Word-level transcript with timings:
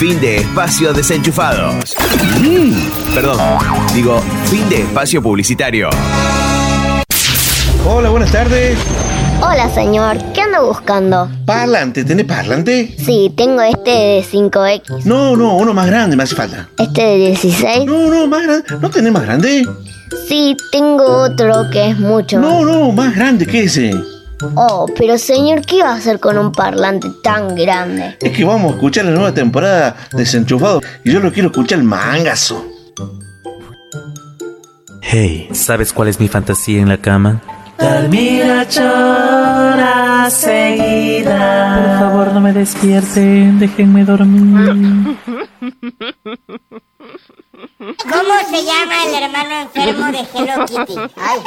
Fin 0.00 0.18
de 0.18 0.36
espacio 0.38 0.94
desenchufados. 0.94 1.94
Perdón, 3.14 3.38
digo, 3.94 4.18
fin 4.46 4.66
de 4.70 4.76
espacio 4.80 5.20
publicitario. 5.20 5.90
Hola, 7.86 8.08
buenas 8.08 8.32
tardes. 8.32 8.78
Hola, 9.42 9.68
señor. 9.74 10.16
¿Qué 10.32 10.40
anda 10.40 10.60
buscando? 10.60 11.28
Parlante, 11.44 12.02
¿tenés 12.04 12.24
parlante? 12.24 12.94
Sí, 12.96 13.30
tengo 13.36 13.60
este 13.60 13.90
de 13.90 14.24
5X. 14.24 15.04
No, 15.04 15.36
no, 15.36 15.58
uno 15.58 15.74
más 15.74 15.86
grande 15.86 16.16
me 16.16 16.22
hace 16.22 16.34
falta. 16.34 16.70
Este 16.78 17.02
de 17.02 17.16
16. 17.18 17.84
No, 17.84 18.06
no, 18.06 18.26
más 18.26 18.42
grande. 18.42 18.64
¿No 18.80 18.88
tenés 18.88 19.12
más 19.12 19.22
grande? 19.24 19.66
Sí, 20.26 20.56
tengo 20.72 21.04
otro 21.04 21.68
que 21.70 21.90
es 21.90 21.98
mucho 21.98 22.40
No, 22.40 22.64
no, 22.64 22.90
más 22.92 23.14
grande 23.14 23.46
que 23.46 23.64
ese. 23.64 23.92
Oh, 24.56 24.86
pero 24.96 25.18
señor, 25.18 25.62
¿qué 25.64 25.82
va 25.82 25.90
a 25.90 25.96
hacer 25.96 26.18
con 26.20 26.38
un 26.38 26.52
parlante 26.52 27.08
tan 27.22 27.54
grande? 27.54 28.16
Es 28.20 28.32
que 28.36 28.44
vamos 28.44 28.72
a 28.72 28.74
escuchar 28.74 29.04
la 29.04 29.10
nueva 29.12 29.34
temporada 29.34 29.96
de 30.12 30.18
Desenchufado 30.18 30.80
y 31.04 31.12
yo 31.12 31.20
lo 31.20 31.32
quiero 31.32 31.48
escuchar 31.50 31.78
el 31.78 31.84
mangazo. 31.84 32.64
Hey, 35.02 35.48
¿sabes 35.52 35.92
cuál 35.92 36.08
es 36.08 36.20
mi 36.20 36.28
fantasía 36.28 36.80
en 36.80 36.88
la 36.88 36.98
cama? 36.98 37.42
Dormir 37.78 38.44
ocho 38.60 38.82
horas 38.82 40.32
seguidas. 40.34 41.78
Por 41.78 41.98
favor, 41.98 42.32
no 42.34 42.40
me 42.40 42.52
despierten, 42.52 43.58
déjenme 43.58 44.04
dormir. 44.04 45.16
¿Cómo 47.78 48.34
se 48.50 48.64
llama 48.64 49.04
el 49.06 49.22
hermano 49.22 49.60
enfermo 49.62 50.06
de 50.12 50.18
Hello 50.34 50.66
Kitty? 50.66 50.98
Ay. 51.16 51.40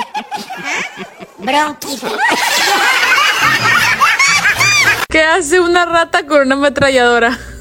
Bronquitis. 1.43 2.01
¿Qué 5.09 5.21
hace 5.21 5.59
una 5.59 5.85
rata 5.85 6.25
con 6.25 6.41
una 6.41 6.55
ametralladora? 6.55 7.37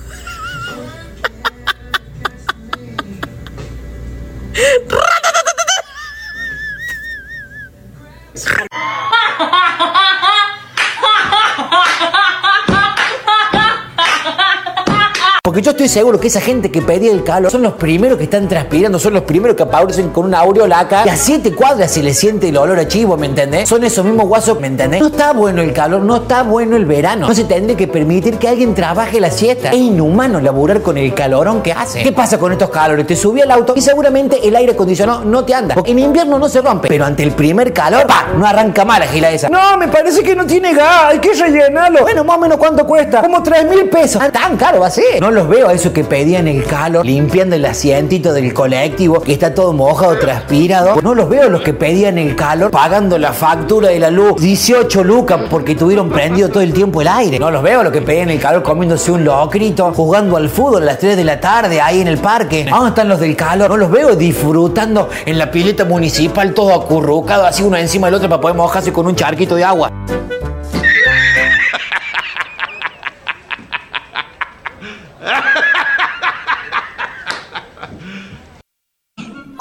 Porque 15.52 15.66
yo 15.66 15.72
estoy 15.72 15.88
seguro 15.88 16.18
que 16.18 16.28
esa 16.28 16.40
gente 16.40 16.70
que 16.70 16.80
pedía 16.80 17.12
el 17.12 17.24
calor 17.24 17.50
son 17.50 17.60
los 17.60 17.74
primeros 17.74 18.16
que 18.16 18.24
están 18.24 18.48
transpirando, 18.48 18.98
son 18.98 19.12
los 19.12 19.24
primeros 19.24 19.54
que 19.54 19.62
aparecen 19.64 20.08
con 20.08 20.24
una 20.24 20.38
aureola 20.38 20.78
acá 20.80 21.02
y 21.04 21.10
a 21.10 21.16
siete 21.16 21.54
cuadras 21.54 21.90
se 21.90 22.02
le 22.02 22.14
siente 22.14 22.48
el 22.48 22.56
olor 22.56 22.78
a 22.78 22.88
chivo, 22.88 23.18
¿me 23.18 23.26
entendés? 23.26 23.68
Son 23.68 23.84
esos 23.84 24.02
mismos 24.02 24.26
guasos, 24.28 24.58
¿me 24.58 24.68
entendés? 24.68 25.02
No 25.02 25.08
está 25.08 25.34
bueno 25.34 25.60
el 25.60 25.74
calor, 25.74 26.00
no 26.00 26.16
está 26.16 26.42
bueno 26.42 26.74
el 26.74 26.86
verano. 26.86 27.28
No 27.28 27.34
se 27.34 27.45
tendría 27.45 27.76
que 27.76 27.86
permitir 27.86 28.38
que 28.38 28.48
alguien 28.48 28.74
trabaje 28.74 29.20
la 29.20 29.30
siesta. 29.30 29.68
Es 29.73 29.76
inhumano 29.76 30.40
laburar 30.40 30.80
con 30.80 30.96
el 30.96 31.12
calorón 31.12 31.60
que 31.60 31.73
hace. 31.73 32.02
¿Qué 32.02 32.12
pasa 32.12 32.38
con 32.38 32.52
estos 32.52 32.70
calores? 32.70 33.06
Te 33.06 33.14
subí 33.14 33.42
al 33.42 33.50
auto 33.50 33.74
y 33.76 33.82
seguramente 33.82 34.48
el 34.48 34.56
aire 34.56 34.73
acondicionado 34.73 35.23
no 35.23 35.45
te 35.45 35.52
anda. 35.52 35.74
Porque 35.74 35.90
en 35.90 35.98
invierno 35.98 36.38
no 36.38 36.48
se 36.48 36.62
rompe. 36.62 36.88
Pero 36.88 37.04
ante 37.04 37.24
el 37.24 37.32
primer 37.32 37.74
calor, 37.74 38.06
¡pa! 38.06 38.28
No 38.38 38.46
arranca 38.46 38.86
más 38.86 39.00
la 39.00 39.06
gila 39.06 39.30
esa. 39.30 39.50
No, 39.50 39.76
me 39.76 39.88
parece 39.88 40.23
que 40.23 40.34
no 40.34 40.46
tiene 40.46 40.73
gas, 40.73 41.10
hay 41.10 41.18
que 41.18 41.34
rellenarlo. 41.34 42.00
Bueno, 42.00 42.24
más 42.24 42.38
o 42.38 42.40
menos 42.40 42.56
cuánto 42.56 42.86
cuesta. 42.86 43.20
Como 43.20 43.42
3 43.42 43.68
mil 43.68 43.90
pesos. 43.90 44.23
Ah, 44.23 44.30
Tan 44.32 44.56
caro 44.56 44.80
va 44.80 44.86
a 44.86 44.90
ser. 44.90 45.20
Los 45.43 45.51
veo 45.51 45.68
a 45.71 45.73
esos 45.73 45.90
que 45.90 46.04
pedían 46.04 46.46
el 46.46 46.65
calor, 46.65 47.04
limpiando 47.04 47.57
el 47.57 47.65
asientito 47.65 48.32
del 48.32 48.54
colectivo, 48.54 49.21
que 49.21 49.32
está 49.32 49.52
todo 49.52 49.73
mojado, 49.73 50.16
transpirado. 50.16 51.02
No 51.02 51.16
los 51.16 51.29
veo 51.29 51.46
a 51.46 51.48
los 51.48 51.62
que 51.62 51.74
pedían 51.74 52.16
el 52.16 52.37
calor, 52.37 52.71
pagando 52.71 53.18
la 53.18 53.32
factura 53.32 53.88
de 53.88 53.98
la 53.98 54.09
luz, 54.09 54.40
18 54.40 55.02
lucas 55.02 55.40
porque 55.51 55.74
tuvieron 55.74 56.10
prendido 56.10 56.48
todo 56.48 56.63
el 56.63 56.73
tiempo 56.73 57.02
el 57.02 57.09
aire. 57.09 57.40
No 57.40 57.51
los 57.51 57.60
veo 57.60 57.80
a 57.80 57.82
los 57.82 57.93
que 57.93 58.02
pedían 58.02 58.30
el 58.30 58.38
calor 58.38 58.63
comiéndose 58.63 59.10
un 59.10 59.24
locrito, 59.24 59.93
jugando 59.93 60.37
al 60.37 60.48
fútbol 60.48 60.85
a 60.85 60.87
las 60.87 61.01
3 61.01 61.16
de 61.16 61.24
la 61.24 61.40
tarde 61.40 61.80
ahí 61.80 62.01
en 62.01 62.07
el 62.07 62.18
parque. 62.18 62.65
¿Dónde 62.70 62.90
están 62.90 63.09
los 63.09 63.18
del 63.18 63.35
calor? 63.35 63.68
No 63.68 63.76
los 63.76 63.90
veo 63.90 64.15
disfrutando 64.15 65.09
en 65.26 65.38
la 65.38 65.50
pileta 65.50 65.84
municipal, 65.84 66.54
todo 66.54 66.72
acurrucado, 66.72 67.47
así 67.47 67.64
uno 67.64 67.76
encima 67.76 68.06
del 68.06 68.14
otro 68.14 68.28
para 68.28 68.41
poder 68.41 68.56
mojarse 68.56 68.92
con 68.92 69.09
un 69.09 69.16
charquito 69.16 69.56
de 69.56 69.64
agua. 69.64 69.91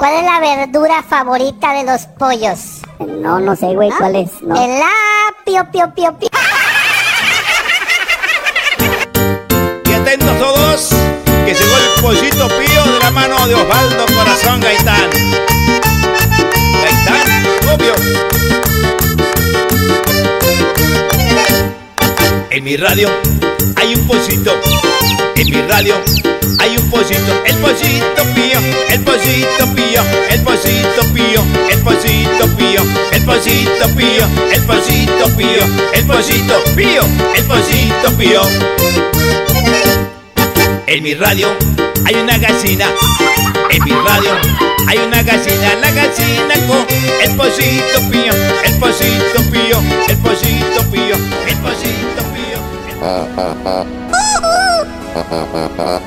¿Cuál 0.02 0.16
es 0.16 0.24
la 0.24 0.40
verdura 0.40 1.04
favorita 1.08 1.74
de 1.74 1.84
los 1.84 2.08
pollos? 2.18 2.82
No, 2.98 3.40
no 3.40 3.56
sé, 3.56 3.68
güey, 3.68 3.92
¿cuál 4.00 4.16
es? 4.16 4.32
No. 4.42 4.56
El 4.56 4.82
apio, 4.82 5.72
pio, 5.72 5.94
pio, 5.94 6.18
pio. 6.18 6.30
Y 9.86 9.94
atentos 9.94 10.40
todos, 10.40 10.90
que 11.46 11.54
llegó 11.54 11.78
el 11.78 12.02
pollito 12.02 12.48
pío 12.48 12.84
de 12.84 13.00
la 13.00 13.12
mano 13.12 13.48
de 13.48 13.54
Osvaldo 13.54 14.06
Corazón 14.18 14.60
Gaitán. 14.60 15.10
Gaitán, 16.84 17.46
obvio. 17.72 17.94
En 22.50 22.64
mi 22.64 22.76
radio 22.76 23.08
hay 23.76 23.94
un 23.94 24.08
pollito. 24.08 24.91
En 25.36 25.50
mi 25.50 25.62
radio 25.68 25.96
hay 26.60 26.78
un 26.78 26.90
pollito. 26.90 27.44
El 27.46 27.56
pollito 27.58 28.24
pío, 28.36 28.60
el 28.90 29.02
pollito 29.02 29.66
pío, 29.76 30.04
el 30.30 30.42
pollito 30.42 31.06
pío, 31.14 31.44
el 31.70 31.80
pollito 31.82 32.48
pío, 32.58 32.84
el 33.12 33.22
pollito 33.24 33.88
pío, 33.96 34.28
el 34.52 34.64
pollito 34.64 35.28
pío, 35.38 35.66
el 35.94 36.06
pollito 36.06 36.64
pío, 36.76 37.04
el 37.36 37.44
pollito 37.46 38.12
pío. 38.18 38.42
En 40.88 41.04
mi 41.04 41.14
radio 41.14 41.56
hay 42.06 42.16
una 42.16 42.38
gallina. 42.38 42.88
En 43.70 43.84
mi 43.84 43.92
radio 43.92 44.32
hay 44.88 44.98
una 44.98 45.24
gallina. 45.24 45.76
La 45.82 45.92
gallina 45.92 46.56
con 46.68 46.86
el 47.24 47.36
pollito 47.36 48.02
pío, 48.12 48.34
el 48.66 48.74
pollito 48.78 49.42
pío, 49.52 49.82
el 50.10 50.18
pollito 50.18 50.84
pío, 50.92 51.16
el 51.48 51.58
pollito 51.58 52.24
pío. 52.34 54.21
Ha 55.14 55.22
ha 55.30 55.42
ha 55.54 55.64
ha. 55.78 56.02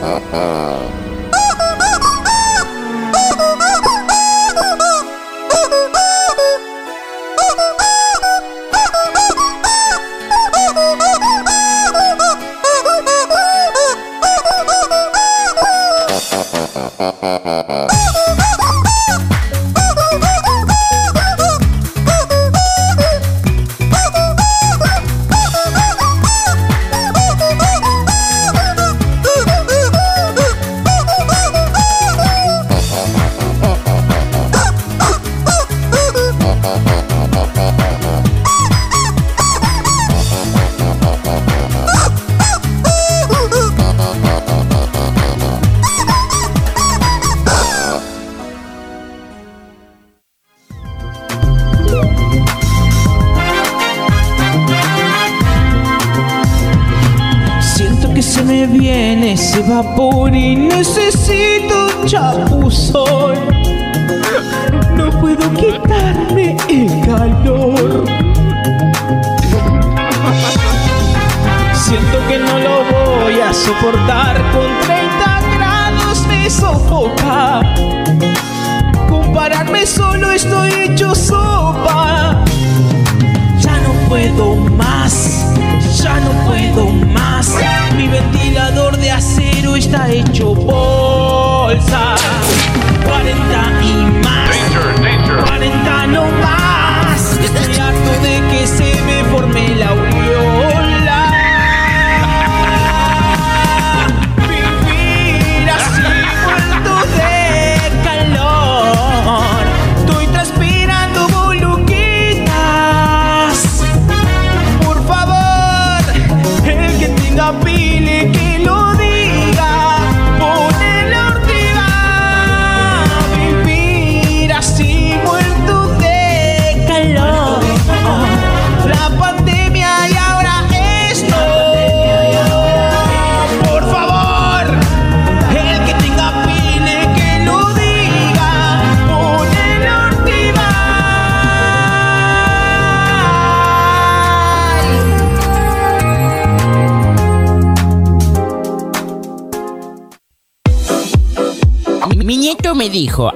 Ha 0.00 0.20
ha. 0.30 1.13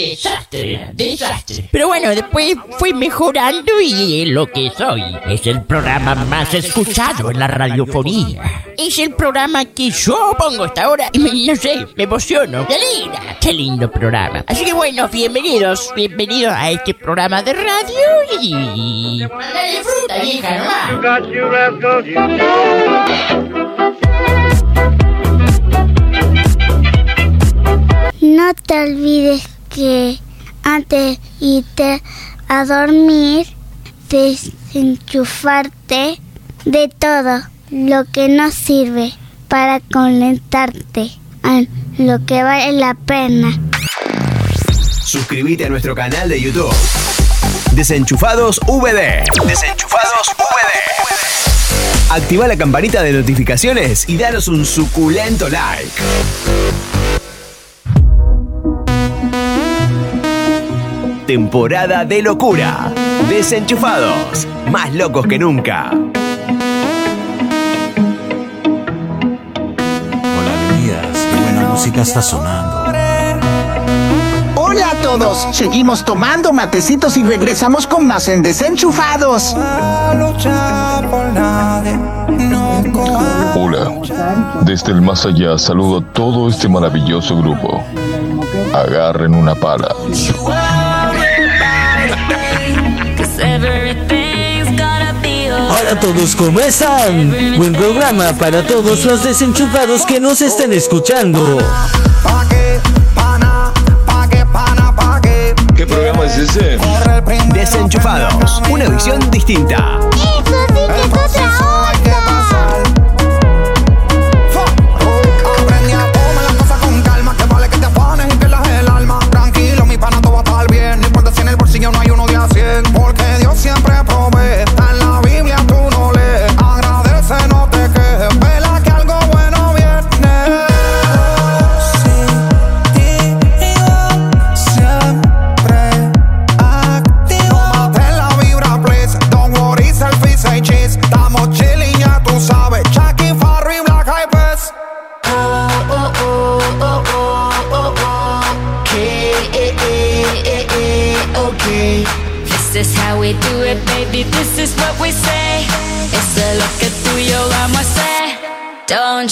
Desastre, 0.00 0.88
desastre. 0.94 1.68
Pero 1.70 1.88
bueno, 1.88 2.08
después 2.08 2.54
fui 2.78 2.94
mejorando 2.94 3.78
y 3.82 4.24
lo 4.24 4.46
que 4.46 4.70
soy. 4.70 5.02
Es 5.26 5.46
el 5.46 5.62
programa 5.64 6.14
más 6.14 6.54
escuchado 6.54 7.30
en 7.30 7.38
la 7.38 7.46
radiofonía. 7.46 8.64
Es 8.78 8.98
el 8.98 9.12
programa 9.12 9.66
que 9.66 9.90
yo 9.90 10.34
pongo 10.38 10.64
hasta 10.64 10.84
ahora 10.84 11.10
y 11.12 11.18
me, 11.18 11.30
no 11.44 11.54
sé, 11.54 11.86
me 11.96 12.04
emociono. 12.04 12.66
¡Qué 12.66 12.78
linda! 12.78 13.36
¡Qué 13.38 13.52
lindo 13.52 13.90
programa! 13.90 14.42
Así 14.46 14.64
que 14.64 14.72
bueno, 14.72 15.06
bienvenidos, 15.08 15.92
bienvenidos 15.94 16.54
a 16.54 16.70
este 16.70 16.94
programa 16.94 17.42
de 17.42 17.52
radio 17.52 18.40
y... 18.40 19.20
¡Dale 19.20 19.82
fruta, 19.84 20.18
vieja, 20.22 20.56
nomás! 20.56 21.20
No 28.22 28.54
te 28.66 28.80
olvides 28.80 29.59
que 29.70 30.18
antes 30.62 31.18
de 31.18 31.20
irte 31.40 32.02
a 32.48 32.66
dormir, 32.66 33.46
desenchufarte 34.10 36.20
de 36.64 36.88
todo 36.88 37.42
lo 37.70 38.04
que 38.06 38.28
no 38.28 38.50
sirve 38.50 39.12
para 39.48 39.80
conectarte 39.80 41.12
a 41.42 41.62
lo 41.98 42.24
que 42.26 42.42
vale 42.42 42.72
la 42.72 42.94
pena. 42.94 43.58
Suscríbete 45.04 45.64
a 45.64 45.68
nuestro 45.68 45.94
canal 45.94 46.28
de 46.28 46.40
YouTube. 46.40 46.74
Desenchufados 47.72 48.60
VD. 48.66 49.22
Desenchufados 49.46 50.34
VD. 50.36 52.10
Activa 52.10 52.48
la 52.48 52.56
campanita 52.56 53.02
de 53.02 53.12
notificaciones 53.12 54.08
y 54.08 54.16
danos 54.16 54.48
un 54.48 54.66
suculento 54.66 55.48
like. 55.48 55.92
Temporada 61.30 62.04
de 62.04 62.22
locura. 62.22 62.92
Desenchufados. 63.28 64.48
Más 64.68 64.92
locos 64.92 65.28
que 65.28 65.38
nunca. 65.38 65.92
Hola, 65.92 66.12
Elías. 70.70 71.28
Qué 71.30 71.36
buena 71.40 71.68
música 71.68 72.02
está 72.02 72.20
sonando. 72.20 72.92
Hola 74.56 74.90
a 74.90 74.94
todos, 75.04 75.46
seguimos 75.52 76.04
tomando 76.04 76.52
matecitos 76.52 77.16
y 77.16 77.22
regresamos 77.22 77.86
con 77.86 78.08
más 78.08 78.26
en 78.26 78.42
Desenchufados. 78.42 79.54
Hola, 83.54 83.92
desde 84.62 84.90
el 84.90 85.00
más 85.00 85.24
allá 85.26 85.56
saludo 85.58 85.98
a 85.98 86.12
todo 86.12 86.48
este 86.48 86.68
maravilloso 86.68 87.36
grupo. 87.36 87.84
Agarren 88.74 89.36
una 89.36 89.54
pala. 89.54 89.94
Hola 95.90 95.98
a 95.98 96.02
todos, 96.04 96.36
¿cómo 96.36 96.60
están? 96.60 97.56
Buen 97.56 97.72
programa 97.72 98.32
para 98.34 98.64
todos 98.64 99.04
los 99.04 99.24
desenchufados 99.24 100.06
que 100.06 100.20
nos 100.20 100.40
estén 100.40 100.72
escuchando. 100.72 101.58
¿Qué 105.74 105.86
programa 105.88 106.26
es 106.26 106.38
ese? 106.38 106.78
Desenchufados. 107.52 108.62
Una 108.70 108.88
visión 108.88 109.28
distinta. 109.32 109.98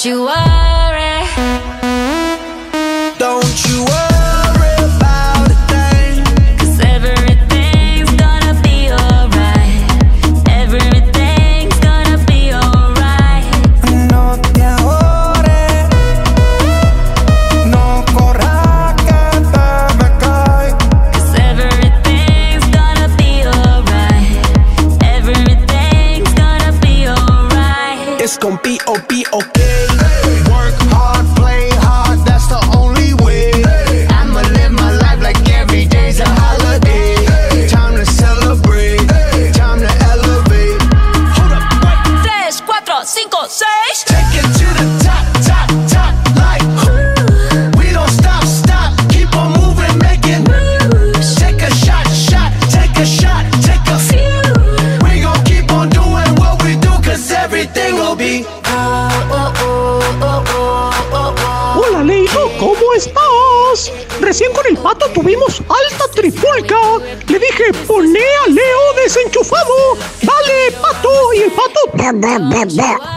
you 0.04 0.28
up. 0.28 0.47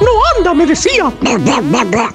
No 0.02 0.12
anda, 0.38 0.54
me 0.54 0.66
decía. 0.66 1.12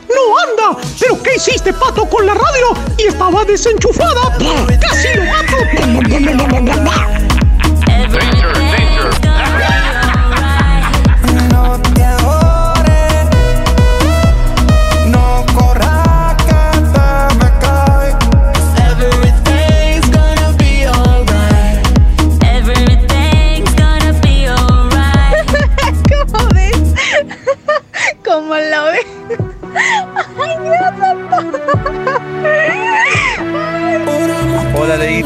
No 0.09 0.69
anda. 0.71 0.81
¿Pero 0.99 1.23
qué 1.23 1.37
hiciste, 1.37 1.73
pato, 1.73 2.09
con 2.09 2.27
la 2.27 2.35
radio? 2.35 2.75
Y 2.99 3.09
estaba 3.09 3.45
desenchufada. 3.45 4.37
Casi 4.81 5.09
lo 5.15 5.25
mato. 5.25 5.57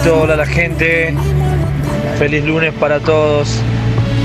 Leito, 0.03 0.23
hola 0.23 0.35
la 0.35 0.47
gente. 0.47 1.15
Feliz 2.19 2.43
lunes 2.45 2.73
para 2.73 3.01
todos. 3.01 3.61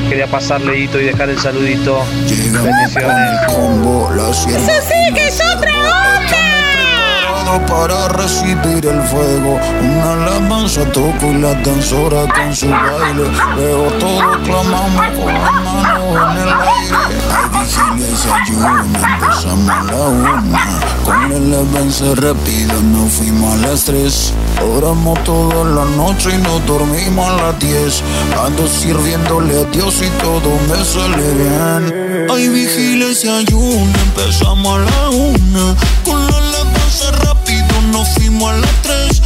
Quería 0.08 0.28
pasar 0.28 0.62
Leito 0.62 1.02
y 1.02 1.06
dejar 1.06 1.30
el 1.30 1.38
saludito. 1.38 2.06
Bendiciones. 2.30 3.42
¡Eso 4.48 4.88
sí 4.88 5.14
que 5.14 5.28
es 5.28 5.42
otra 5.42 5.72
onda! 5.74 6.46
para 7.68 8.08
recibir 8.10 8.86
el 8.86 9.02
fuego. 9.04 9.60
Una 9.82 10.14
alabanza 10.14 10.86
toco 10.92 11.32
y 11.32 11.40
la 11.40 11.54
danzora 11.56 12.26
con 12.34 12.56
su 12.56 12.70
baile. 12.70 13.24
Veo 13.58 13.92
todo 14.00 14.44
clamamos 14.44 15.08
con 15.18 15.34
las 15.34 15.52
manos 15.52 16.32
en 16.32 16.42
el 16.42 16.54
aire. 16.54 16.96
Hay 17.36 17.50
vigilia 17.60 18.08
y 18.08 18.16
se 18.16 18.32
ayuna, 18.32 18.86
empezamos 18.86 19.70
a 19.70 19.84
la 19.84 19.96
una. 19.96 20.75
Con 21.06 21.32
el 21.32 21.54
avance 21.54 22.16
rápido 22.16 22.82
nos 22.82 23.12
fuimos 23.12 23.54
a 23.54 23.58
las 23.68 23.84
tres. 23.84 24.34
Oramos 24.76 25.24
toda 25.24 25.64
la 25.64 25.86
noche 25.96 26.30
y 26.34 26.38
nos 26.40 26.66
dormimos 26.66 27.30
a 27.30 27.34
las 27.34 27.60
diez. 27.60 28.02
Ando 28.44 28.68
sirviéndole 28.68 29.60
a 29.60 29.64
Dios 29.66 30.02
y 30.02 30.10
todo 30.24 30.50
me 30.68 30.84
sale 30.84 31.32
bien. 31.36 32.28
Hay 32.32 32.48
vigilia 32.50 33.12
y 33.12 33.14
se 33.14 33.30
ayuna, 33.30 33.94
empezamos 34.02 34.80
a 34.80 34.82
la 34.82 35.10
una. 35.12 35.76
Con 36.04 36.26
la 36.26 36.38
alabanza 36.38 37.12
rápido 37.24 37.82
nos 37.92 38.10
fuimos 38.10 38.52
a 38.52 38.58
las 38.58 38.82
tres. 38.82 39.22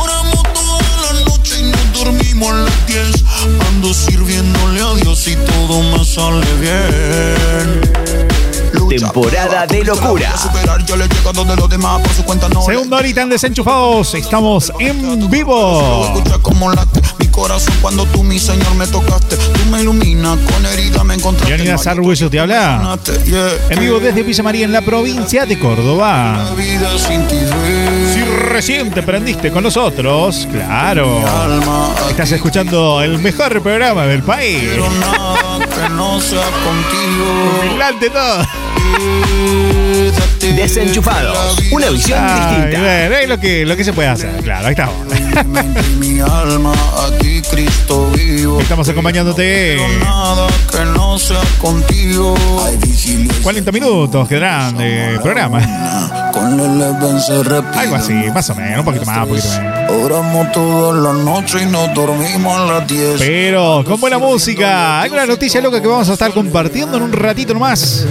Oramos 0.00 0.42
toda 0.54 1.12
la 1.12 1.20
noche 1.24 1.58
y 1.58 1.62
nos 1.64 1.92
dormimos 1.94 2.48
a 2.48 2.54
las 2.54 2.86
diez. 2.86 3.24
Ando 3.70 3.92
sirviéndole 3.92 4.80
a 4.80 4.94
Dios 5.02 5.26
y 5.26 5.34
todo 5.34 5.82
me 5.82 6.04
sale 6.04 6.46
bien. 6.60 8.43
Temporada 8.88 9.66
de 9.66 9.84
locura. 9.84 10.34
Segunda 12.66 12.96
horita 12.96 13.22
en 13.22 13.28
Desenchufados. 13.30 14.14
Estamos 14.14 14.72
en 14.78 15.30
vivo. 15.30 16.22
Cuando 17.82 18.06
tú, 18.06 18.22
mi 18.22 18.38
señor, 18.38 18.74
me 18.76 18.86
tocaste. 18.86 19.36
Tú 19.36 19.70
me 19.70 19.82
iluminas, 19.82 20.38
con 20.38 20.64
herida 20.66 21.02
me 21.02 21.14
encontraste. 21.14 21.56
Leonidas 21.56 21.86
Arguello 21.86 22.30
te 22.30 22.38
habla. 22.38 22.96
En 23.70 23.80
vivo 23.80 23.98
desde 23.98 24.22
Villa 24.22 24.42
María 24.42 24.64
en 24.64 24.72
la 24.72 24.82
provincia 24.82 25.44
de 25.44 25.58
Córdoba. 25.58 26.46
Si 26.56 28.22
recién 28.48 28.92
te 28.92 29.02
prendiste 29.02 29.50
con 29.50 29.64
nosotros, 29.64 30.46
claro. 30.52 31.22
Estás 32.08 32.30
escuchando 32.32 33.02
el 33.02 33.18
mejor 33.18 33.60
programa 33.62 34.06
del 34.06 34.22
país. 34.22 34.62
que 34.70 35.88
no 35.90 36.20
sea 36.20 36.46
contigo. 36.64 37.64
Todo. 38.12 38.73
Desenchufados. 40.56 41.58
Una 41.72 41.90
visión 41.90 42.18
Ay, 42.22 42.40
distinta. 42.40 42.80
bueno, 42.80 43.16
es 43.16 43.28
lo 43.28 43.38
que, 43.38 43.66
lo 43.66 43.76
que 43.76 43.84
se 43.84 43.92
puede 43.92 44.08
hacer. 44.08 44.30
Claro, 44.42 44.66
ahí 44.66 44.72
estamos. 44.72 44.94
Estamos 48.60 48.88
acompañándote. 48.88 49.76
Nada 50.00 50.46
que 50.70 50.84
no 50.86 51.18
sea 51.18 51.40
contigo. 51.60 52.34
Hay 52.66 52.76
vigilia 52.78 53.32
y 53.38 53.42
40 53.42 53.72
minutos 53.72 54.28
quedarán 54.28 54.76
de 54.76 55.18
programa. 55.22 55.58
Algo 57.76 57.96
así, 57.96 58.12
más 58.32 58.48
o 58.50 58.54
menos, 58.54 58.78
un 58.80 58.84
poquito 58.84 59.04
más, 59.06 59.18
un 59.18 59.28
poquito 59.28 59.48
menos. 59.48 59.90
Oramos 60.04 60.52
toda 60.52 60.94
la 60.94 61.12
noche 61.22 61.62
y 61.62 61.66
nos 61.66 61.92
dormimos 61.94 62.58
a 62.58 62.64
las 62.80 62.86
10. 62.88 63.16
Pero 63.18 63.84
con 63.86 64.00
buena 64.00 64.18
música. 64.18 65.02
Hay 65.02 65.10
una 65.10 65.26
noticia 65.26 65.60
loca 65.60 65.80
que 65.80 65.86
vamos 65.86 66.08
a 66.08 66.14
estar 66.14 66.32
compartiendo 66.32 66.96
en 66.96 67.02
un 67.04 67.12
ratito 67.12 67.54
nomás. 67.54 68.06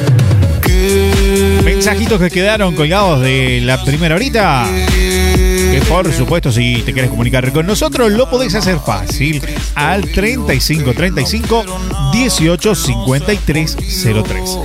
Mensajitos 1.86 2.18
que 2.18 2.30
quedaron 2.30 2.76
colgados 2.76 3.20
de 3.20 3.60
la 3.60 3.84
primera 3.84 4.16
horita. 4.16 4.66
Que 4.88 5.84
por 5.90 6.10
supuesto, 6.14 6.50
si 6.50 6.82
te 6.86 6.94
quieres 6.94 7.12
comunicar 7.12 7.52
con 7.52 7.66
nosotros, 7.66 8.10
lo 8.10 8.30
podés 8.30 8.56
hacer 8.56 8.80
fácil 8.80 9.42
al 9.76 10.10
35 10.10 10.94
35 10.94 11.66
18 12.14 12.76
53 12.76 13.78
03. 14.24 14.60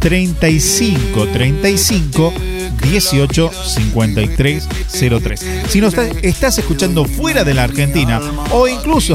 35 0.00 1.26
35 1.28 2.34
18 2.82 3.50
53 3.64 4.68
03. 5.22 5.46
Si 5.68 5.80
nos 5.80 5.94
estás, 5.94 6.58
escuchando 6.58 7.04
fuera 7.04 7.44
de 7.44 7.54
la 7.54 7.62
Argentina 7.62 8.20
o 8.50 8.66
incluso 8.66 9.14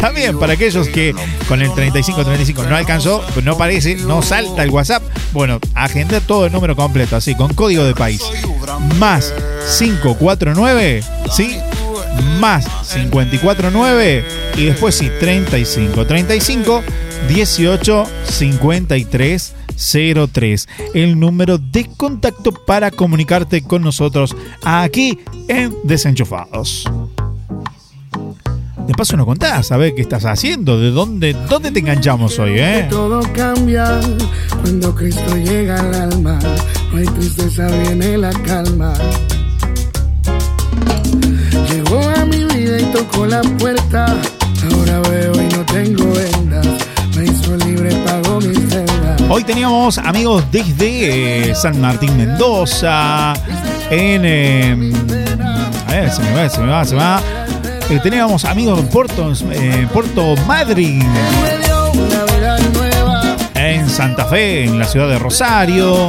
también 0.00 0.38
para 0.38 0.54
aquellos 0.54 0.88
que 0.88 1.14
con 1.46 1.60
el 1.62 1.72
35 1.74 2.24
35 2.24 2.64
no 2.64 2.76
alcanzó, 2.76 3.24
no 3.42 3.52
aparece, 3.52 3.96
no 3.96 4.22
salta 4.22 4.62
el 4.62 4.70
WhatsApp, 4.70 5.02
bueno, 5.32 5.60
agenda 5.74 6.20
todo 6.20 6.46
el 6.46 6.52
número 6.52 6.74
completo, 6.74 7.16
así, 7.16 7.34
con 7.34 7.52
código 7.54 7.84
de 7.84 7.94
país. 7.94 8.22
Más 8.98 9.34
549, 9.78 11.02
¿sí? 11.30 11.56
Más 12.38 12.66
549 12.92 14.24
y 14.56 14.64
después 14.64 14.94
sí, 14.94 15.10
35 15.20 16.06
35 16.06 16.82
18 17.28 18.06
53 18.24 19.54
03, 20.32 20.68
el 20.94 21.18
número 21.18 21.58
de 21.58 21.88
contacto 21.96 22.52
para 22.52 22.90
comunicarte 22.90 23.62
con 23.62 23.82
nosotros 23.82 24.36
aquí 24.62 25.18
en 25.48 25.74
Desenchufados. 25.84 26.84
De 28.90 28.96
paso 28.96 29.16
no 29.16 29.24
contás, 29.24 29.70
a 29.70 29.76
ver 29.76 29.94
qué 29.94 30.02
estás 30.02 30.24
haciendo, 30.24 30.76
de 30.80 30.90
dónde, 30.90 31.32
dónde 31.48 31.70
te 31.70 31.78
enganchamos 31.78 32.36
hoy, 32.40 32.58
¿eh? 32.58 32.88
Todo 32.90 33.20
cambia 33.32 34.00
cuando 34.62 34.92
Cristo 34.92 35.36
llega 35.36 35.78
al 35.78 35.94
alma. 35.94 36.40
No 36.90 36.98
hay 36.98 37.06
tristeza, 37.06 37.68
viene 37.68 38.18
la 38.18 38.32
calma. 38.32 38.92
Llegó 41.70 42.00
a 42.00 42.24
mi 42.24 42.42
vida 42.46 42.80
y 42.80 42.84
tocó 42.92 43.26
la 43.26 43.42
puerta. 43.60 44.06
Ahora 44.72 45.08
veo 45.08 45.34
y 45.36 45.54
no 45.54 45.64
tengo 45.66 46.12
vendas. 46.12 46.66
Me 47.14 47.26
hizo 47.26 47.56
libre, 47.58 47.94
pagó 48.04 48.40
mis 48.40 48.70
deudas. 48.70 49.22
Hoy 49.28 49.44
teníamos 49.44 49.98
amigos 49.98 50.42
desde 50.50 51.50
eh, 51.50 51.54
San 51.54 51.80
Martín 51.80 52.16
Mendoza, 52.16 53.34
en... 53.88 54.22
eh, 54.24 54.92
a 55.86 55.92
ver, 55.92 56.10
se 56.10 56.22
me 56.22 56.34
va, 56.34 56.48
se 56.48 56.60
me 56.60 56.66
va, 56.66 56.84
se 56.84 56.94
me 56.96 57.00
va. 57.00 57.39
Eh, 57.90 57.98
teníamos 58.00 58.44
amigos 58.44 58.78
en 58.78 58.86
Puerto, 58.86 59.32
eh, 59.50 59.88
nueva. 62.72 63.36
en 63.54 63.90
Santa 63.90 64.26
Fe, 64.26 64.64
en 64.64 64.78
la 64.78 64.84
ciudad 64.84 65.08
de 65.08 65.18
Rosario. 65.18 66.08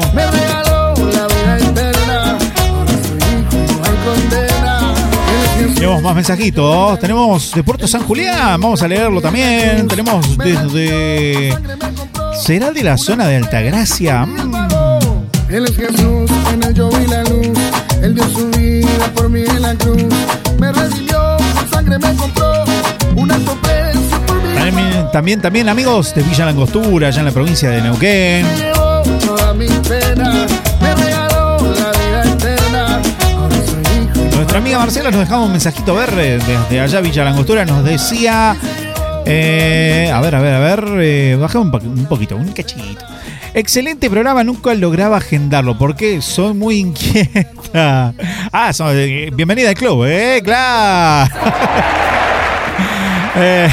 Tenemos 5.74 6.04
más 6.04 6.14
mensajitos. 6.14 7.00
Tenemos 7.00 7.52
de 7.52 7.64
Puerto 7.64 7.88
San 7.88 8.04
Julián. 8.04 8.62
Vamos 8.62 8.84
a 8.84 8.88
leerlo 8.88 9.20
también. 9.20 9.88
Tenemos 9.88 10.38
desde. 10.38 11.58
¿Será 12.40 12.72
de 12.72 12.84
la 12.84 12.96
zona 13.00 13.26
de 13.28 13.38
Altagracia? 13.38 14.28
Mm, 14.28 14.54
Él 15.50 15.66
es 15.66 15.76
Jesús, 15.76 16.30
en 16.54 16.62
él 16.62 16.74
yo 16.76 16.90
vi 16.90 17.08
la 17.08 17.24
luz. 17.24 17.58
Él 18.04 18.14
dio 18.14 18.24
su 18.30 18.52
vida 18.52 19.12
por 19.16 19.30
mí 19.30 19.42
en 19.42 19.62
la 19.64 19.74
cruz. 19.74 20.04
Me 20.60 20.72
me 22.00 22.16
compró. 22.16 22.52
También, 24.56 25.12
también, 25.12 25.42
también, 25.42 25.70
amigos 25.70 26.14
de 26.16 26.24
Villa 26.24 26.46
Langostura, 26.46 27.08
allá 27.08 27.20
en 27.20 27.26
la 27.26 27.32
provincia 27.32 27.70
de 27.70 27.82
Neuquén. 27.82 28.46
Nuestra 34.36 34.58
amiga 34.60 34.80
Marcela 34.80 35.12
nos 35.12 35.20
dejaba 35.22 35.44
un 35.44 35.52
mensajito 35.52 35.94
verde 35.96 36.40
desde 36.40 36.80
allá, 36.80 37.02
Villa 37.02 37.24
Langostura. 37.26 37.66
Nos 37.66 37.84
decía. 37.84 38.56
eh, 39.26 40.12
a 40.14 40.22
ver, 40.22 40.36
a 40.36 40.42
ver, 40.42 40.54
a 40.54 40.60
ver. 40.60 40.86
Eh, 41.02 41.38
un 41.56 42.06
poquito, 42.08 42.36
un 42.36 42.52
cachito. 42.52 43.06
Excelente 43.54 44.10
programa, 44.10 44.44
nunca 44.46 44.74
lograba 44.74 45.18
agendarlo 45.18 45.78
porque 45.78 46.22
soy 46.22 46.54
muy 46.54 46.78
inquieta. 46.78 48.14
Ah, 48.52 48.72
so- 48.74 48.92
eh, 48.92 49.30
bienvenida 49.34 49.70
al 49.70 49.76
club, 49.76 50.06
¿eh? 50.08 50.42
¡Claro! 50.44 51.34
Eh, 53.34 53.70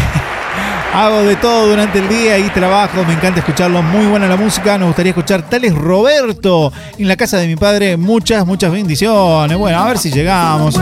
hago 0.94 1.22
de 1.22 1.36
todo 1.36 1.68
durante 1.68 1.98
el 1.98 2.08
día 2.08 2.38
y 2.38 2.48
trabajo, 2.50 3.04
me 3.06 3.12
encanta 3.12 3.40
escucharlo, 3.40 3.82
muy 3.82 4.06
buena 4.06 4.26
la 4.26 4.36
música, 4.36 4.78
nos 4.78 4.88
gustaría 4.88 5.10
escuchar 5.10 5.48
tales 5.48 5.74
Roberto 5.74 6.72
en 6.96 7.08
la 7.08 7.16
casa 7.16 7.38
de 7.38 7.46
mi 7.46 7.56
padre, 7.56 7.96
muchas, 7.96 8.46
muchas 8.46 8.72
bendiciones. 8.72 9.56
Bueno, 9.56 9.78
a 9.78 9.86
ver 9.86 9.98
si 9.98 10.10
llegamos. 10.10 10.78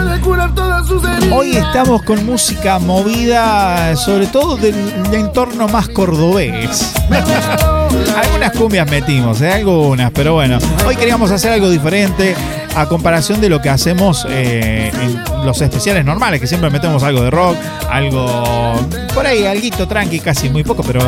Hoy 1.33 1.57
estamos 1.57 2.03
con 2.03 2.25
música 2.25 2.79
movida, 2.79 3.97
sobre 3.97 4.27
todo 4.27 4.57
del, 4.57 4.75
del 5.11 5.21
entorno 5.21 5.69
más 5.69 5.89
cordobés. 5.89 6.93
algunas 8.17 8.53
cumbias 8.53 8.91
metimos, 8.91 9.41
¿eh? 9.41 9.53
algunas, 9.53 10.11
pero 10.13 10.35
bueno, 10.35 10.59
hoy 10.87 10.97
queríamos 10.97 11.31
hacer 11.31 11.53
algo 11.53 11.69
diferente 11.69 12.35
a 12.75 12.87
comparación 12.87 13.41
de 13.41 13.49
lo 13.49 13.61
que 13.61 13.71
hacemos 13.71 14.27
eh, 14.29 14.91
en 14.95 15.47
los 15.47 15.61
especiales 15.61 16.05
normales, 16.05 16.41
que 16.41 16.47
siempre 16.47 16.71
metemos 16.71 17.03
algo 17.03 17.23
de 17.23 17.31
rock, 17.31 17.57
algo 17.91 18.75
por 19.15 19.27
ahí, 19.27 19.47
alguito 19.47 19.89
tranqui, 19.97 20.21
casi 20.21 20.51
muy 20.51 20.63
poco, 20.63 20.83
pero 20.83 21.01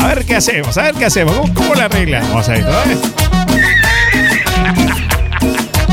a 0.00 0.06
ver 0.06 0.24
qué 0.24 0.36
hacemos, 0.36 0.78
a 0.78 0.84
ver 0.84 0.94
qué 0.94 1.04
hacemos, 1.04 1.36
cómo, 1.36 1.52
cómo 1.52 1.74
la 1.74 1.84
arreglamos 1.84 2.48
a 2.48 2.54
esto, 2.54 2.70
¿eh? 2.70 2.96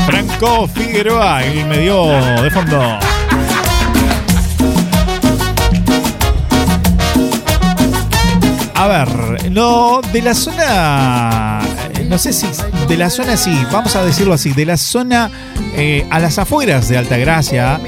Franco 0.06 0.66
Figueroa, 0.68 1.44
el 1.44 1.66
medio 1.66 2.06
de 2.40 2.50
fondo. 2.50 2.98
A 8.74 8.86
ver, 8.86 9.52
no, 9.52 10.00
de 10.14 10.22
la 10.22 10.34
zona. 10.34 11.60
no 12.08 12.16
sé 12.16 12.32
si 12.32 12.46
de 12.88 12.96
la 12.96 13.10
zona, 13.10 13.36
sí, 13.36 13.54
vamos 13.70 13.94
a 13.96 14.02
decirlo 14.02 14.32
así, 14.32 14.54
de 14.54 14.64
la 14.64 14.78
zona 14.78 15.30
eh, 15.76 16.06
a 16.08 16.18
las 16.20 16.38
afueras 16.38 16.88
de 16.88 16.96
Altagracia, 16.96 17.78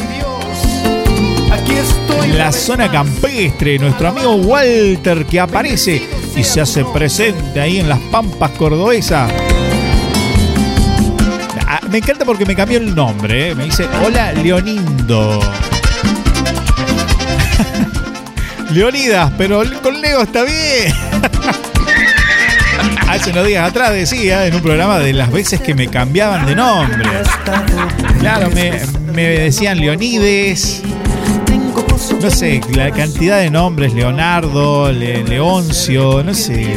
la 2.37 2.53
zona 2.53 2.91
campestre, 2.91 3.79
nuestro 3.79 4.09
amigo 4.09 4.35
Walter 4.37 5.25
que 5.27 5.41
aparece 5.41 6.03
y 6.37 6.45
se 6.45 6.61
hace 6.61 6.85
presente 6.85 7.61
ahí 7.61 7.79
en 7.79 7.89
las 7.89 7.99
pampas 8.11 8.51
cordobesas. 8.53 9.31
Ah, 11.67 11.81
Me 11.91 11.99
encanta 11.99 12.25
porque 12.25 12.45
me 12.45 12.55
cambió 12.55 12.79
el 12.79 12.95
nombre, 12.95 13.51
¿eh? 13.51 13.55
me 13.55 13.65
dice, 13.65 13.87
hola 14.05 14.33
Leonindo. 14.33 15.41
Leonidas, 18.71 19.33
pero 19.39 19.63
con 19.83 20.01
Leo 20.01 20.23
está 20.23 20.43
bien. 20.43 20.93
Hace 23.09 23.31
unos 23.31 23.47
días 23.47 23.69
atrás 23.69 23.93
decía 23.93 24.47
en 24.47 24.55
un 24.57 24.63
programa 24.63 24.99
de 24.99 25.13
las 25.13 25.31
veces 25.31 25.61
que 25.61 25.75
me 25.75 25.87
cambiaban 25.89 26.47
de 26.47 26.57
nombre. 26.57 27.05
Claro, 28.19 28.51
me 28.51 29.23
decían 29.23 29.79
Leonides. 29.79 30.83
No 32.25 32.31
sé, 32.31 32.63
la 32.75 32.91
cantidad 32.91 33.39
de 33.39 33.51
nombres, 33.51 33.93
Leonardo, 33.93 34.91
Le- 34.91 35.23
Leoncio, 35.25 36.25
no 36.25 36.33
sé. 36.33 36.75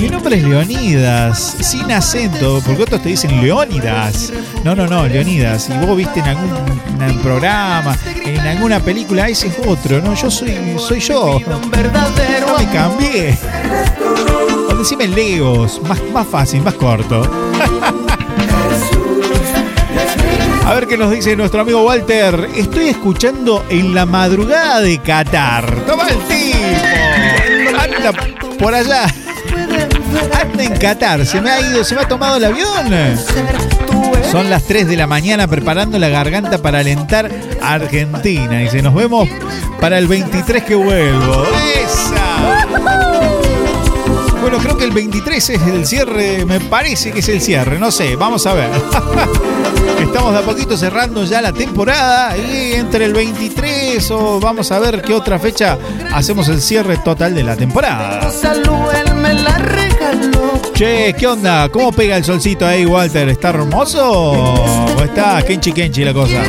Mi 0.00 0.08
nombre 0.08 0.36
es 0.38 0.42
Leonidas, 0.42 1.56
sin 1.60 1.92
acento, 1.92 2.60
porque 2.66 2.82
otros 2.82 3.00
te 3.00 3.10
dicen 3.10 3.40
Leónidas. 3.40 4.32
No, 4.64 4.74
no, 4.74 4.88
no, 4.88 5.06
Leonidas. 5.06 5.70
Y 5.70 5.86
vos 5.86 5.96
viste 5.96 6.18
en 6.18 6.26
algún 6.26 7.22
programa, 7.22 7.96
en 8.24 8.40
alguna 8.40 8.80
película, 8.80 9.28
ese 9.28 9.46
es 9.46 9.54
otro, 9.68 10.00
no, 10.00 10.14
yo 10.16 10.28
soy, 10.28 10.56
soy 10.78 10.98
yo. 10.98 11.38
No 11.46 12.58
me 12.58 12.66
cambié. 12.72 13.38
O 14.68 14.74
decime 14.74 15.06
Legos, 15.06 15.80
más, 15.88 16.00
más 16.12 16.26
fácil, 16.26 16.60
más 16.62 16.74
corto. 16.74 17.22
A 20.64 20.72
ver 20.72 20.86
qué 20.86 20.96
nos 20.96 21.10
dice 21.10 21.36
nuestro 21.36 21.60
amigo 21.60 21.82
Walter. 21.84 22.48
Estoy 22.56 22.88
escuchando 22.88 23.64
en 23.68 23.94
la 23.94 24.06
madrugada 24.06 24.80
de 24.80 24.98
Qatar. 24.98 25.70
Toma 25.86 26.08
el 26.08 26.18
tipo. 26.20 26.58
Anda 27.78 28.12
por 28.58 28.74
allá. 28.74 29.04
Anda 30.40 30.64
en 30.64 30.76
Qatar. 30.78 31.26
Se 31.26 31.40
me 31.42 31.50
ha 31.50 31.60
ido, 31.60 31.84
se 31.84 31.94
me 31.94 32.00
ha 32.00 32.08
tomado 32.08 32.38
el 32.38 32.46
avión. 32.46 33.18
Son 34.32 34.48
las 34.48 34.64
3 34.64 34.88
de 34.88 34.96
la 34.96 35.06
mañana 35.06 35.46
preparando 35.46 35.98
la 35.98 36.08
garganta 36.08 36.58
para 36.58 36.78
alentar 36.78 37.30
a 37.62 37.74
Argentina. 37.74 38.58
Dice, 38.58 38.80
nos 38.80 38.94
vemos 38.94 39.28
para 39.80 39.98
el 39.98 40.06
23 40.06 40.64
que 40.64 40.74
vuelvo. 40.74 41.46
¡Esa! 41.76 43.03
Bueno, 44.44 44.58
creo 44.58 44.76
que 44.76 44.84
el 44.84 44.90
23 44.90 45.50
es 45.50 45.62
el 45.62 45.86
cierre, 45.86 46.44
me 46.44 46.60
parece 46.60 47.12
que 47.12 47.20
es 47.20 47.28
el 47.30 47.40
cierre, 47.40 47.78
no 47.78 47.90
sé, 47.90 48.14
vamos 48.14 48.46
a 48.46 48.52
ver. 48.52 48.68
Estamos 50.02 50.34
de 50.34 50.38
a 50.38 50.42
poquito 50.42 50.76
cerrando 50.76 51.24
ya 51.24 51.40
la 51.40 51.50
temporada 51.50 52.36
y 52.36 52.74
entre 52.74 53.06
el 53.06 53.14
23 53.14 54.10
o 54.10 54.40
vamos 54.40 54.70
a 54.70 54.78
ver 54.80 55.00
qué 55.00 55.14
otra 55.14 55.38
fecha 55.38 55.78
hacemos 56.12 56.46
el 56.48 56.60
cierre 56.60 56.98
total 56.98 57.34
de 57.34 57.42
la 57.42 57.56
temporada. 57.56 58.20
Che, 60.74 61.14
¿qué 61.18 61.26
onda? 61.26 61.70
¿Cómo 61.70 61.90
pega 61.90 62.18
el 62.18 62.24
solcito 62.24 62.66
ahí, 62.66 62.84
Walter? 62.84 63.30
¿Está 63.30 63.48
hermoso 63.48 64.06
o 64.12 65.02
está 65.02 65.42
kenchi 65.42 65.72
kenchi 65.72 66.04
la 66.04 66.12
cosa? 66.12 66.42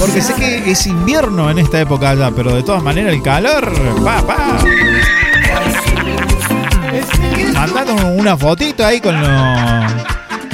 Porque 0.00 0.20
sé 0.20 0.34
que 0.34 0.68
es 0.68 0.84
invierno 0.84 1.48
en 1.48 1.60
esta 1.60 1.80
época 1.80 2.10
allá, 2.10 2.32
pero 2.34 2.52
de 2.56 2.64
todas 2.64 2.82
maneras 2.82 3.14
el 3.14 3.22
calor, 3.22 3.72
pa, 4.02 4.20
pa. 4.26 4.64
Mandando 7.60 7.94
una 8.06 8.38
fotito 8.38 8.86
ahí 8.86 9.02
con 9.02 9.20
los, 9.20 9.92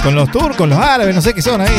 con 0.02 0.16
los 0.16 0.28
turcos, 0.28 0.68
los 0.68 0.76
árabes, 0.76 1.14
no 1.14 1.22
sé 1.22 1.32
qué 1.32 1.40
son 1.40 1.60
ahí. 1.60 1.70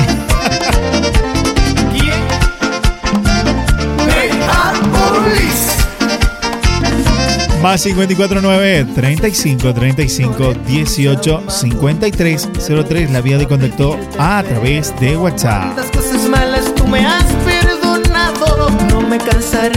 Más 7.62 7.84
549 7.84 8.88
35 8.96 9.74
35 9.74 10.54
18 10.66 11.44
53 11.50 12.50
03 12.88 13.12
la 13.12 13.20
vía 13.20 13.38
de 13.38 13.48
contacto 13.48 14.00
a 14.18 14.42
través 14.48 14.98
de 15.02 15.18
WhatsApp. 15.18 15.78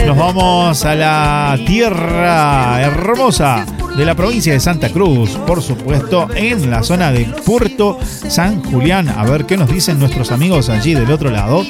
Nos 0.05 0.17
vamos 0.17 0.85
a 0.85 0.95
la 0.95 1.59
tierra 1.67 2.81
hermosa 2.81 3.65
de 3.97 4.05
la 4.05 4.15
provincia 4.15 4.53
de 4.53 4.59
Santa 4.59 4.89
Cruz, 4.89 5.31
por 5.45 5.61
supuesto, 5.61 6.27
en 6.35 6.69
la 6.69 6.83
zona 6.83 7.11
de 7.11 7.25
Puerto 7.45 7.97
San 8.01 8.63
Julián. 8.63 9.09
A 9.09 9.23
ver 9.25 9.45
qué 9.45 9.57
nos 9.57 9.71
dicen 9.71 9.99
nuestros 9.99 10.31
amigos 10.31 10.69
allí 10.69 10.93
del 10.93 11.11
otro 11.11 11.29
lado. 11.29 11.65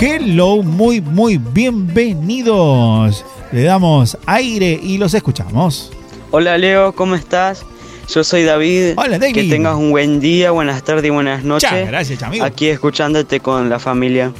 Hello, 0.00 0.62
muy, 0.62 1.00
muy 1.00 1.38
bienvenidos. 1.38 3.24
Le 3.52 3.62
damos 3.62 4.16
aire 4.26 4.78
y 4.82 4.98
los 4.98 5.14
escuchamos. 5.14 5.92
Hola 6.30 6.58
Leo, 6.58 6.92
¿cómo 6.92 7.14
estás? 7.14 7.64
Yo 8.08 8.24
soy 8.24 8.44
David. 8.44 8.94
Hola, 8.96 9.18
David. 9.18 9.34
Que 9.34 9.44
tengas 9.44 9.76
un 9.76 9.90
buen 9.90 10.20
día, 10.20 10.50
buenas 10.50 10.82
tardes 10.82 11.04
y 11.04 11.10
buenas 11.10 11.44
noches. 11.44 11.68
Chao, 11.68 11.86
gracias, 11.86 12.22
amigo. 12.22 12.44
Aquí 12.44 12.68
escuchándote 12.68 13.40
con 13.40 13.68
la 13.68 13.78
familia. 13.78 14.32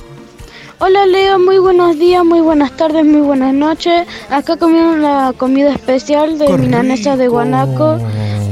Hola 0.81 1.07
Leo, 1.07 1.39
muy 1.41 1.59
buenos 1.59 1.99
días, 1.99 2.25
muy 2.25 2.41
buenas 2.41 2.71
tardes, 2.77 3.05
muy 3.05 3.21
buenas 3.21 3.53
noches. 3.53 4.07
Acá 4.31 4.57
comimos 4.57 4.97
la 4.99 5.35
comida 5.37 5.73
especial 5.73 6.39
de 6.39 6.57
milanesa 6.57 7.17
de 7.17 7.27
guanaco 7.27 7.99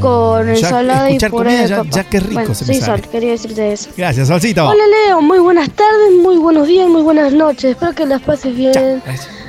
con 0.01 0.47
Ya 0.47 0.53
ensalada 0.55 1.09
y 1.11 1.19
puré 1.19 1.31
comida 1.31 1.63
de 1.63 1.69
ya- 1.69 1.77
papa. 1.79 1.91
ya 1.93 2.05
qué 2.05 2.21
rico 2.21 2.35
Bueno, 2.35 2.55
se 2.55 2.65
me 2.67 2.75
sí, 2.75 2.81
sale. 2.81 3.03
Sol, 3.03 3.11
quería 3.13 3.31
decirte 3.31 3.73
eso. 3.73 3.91
Gracias, 3.97 4.27
Salsito. 4.29 4.67
Hola 4.69 4.83
Leo, 5.07 5.23
muy 5.23 5.39
buenas 5.39 5.71
tardes, 5.71 6.13
muy 6.21 6.37
buenos 6.37 6.67
días, 6.67 6.89
muy 6.89 7.03
buenas 7.03 7.33
noches. 7.33 7.65
Espero 7.73 7.93
que 7.95 8.07
las 8.07 8.21
pases 8.23 8.57
bien. 8.57 9.03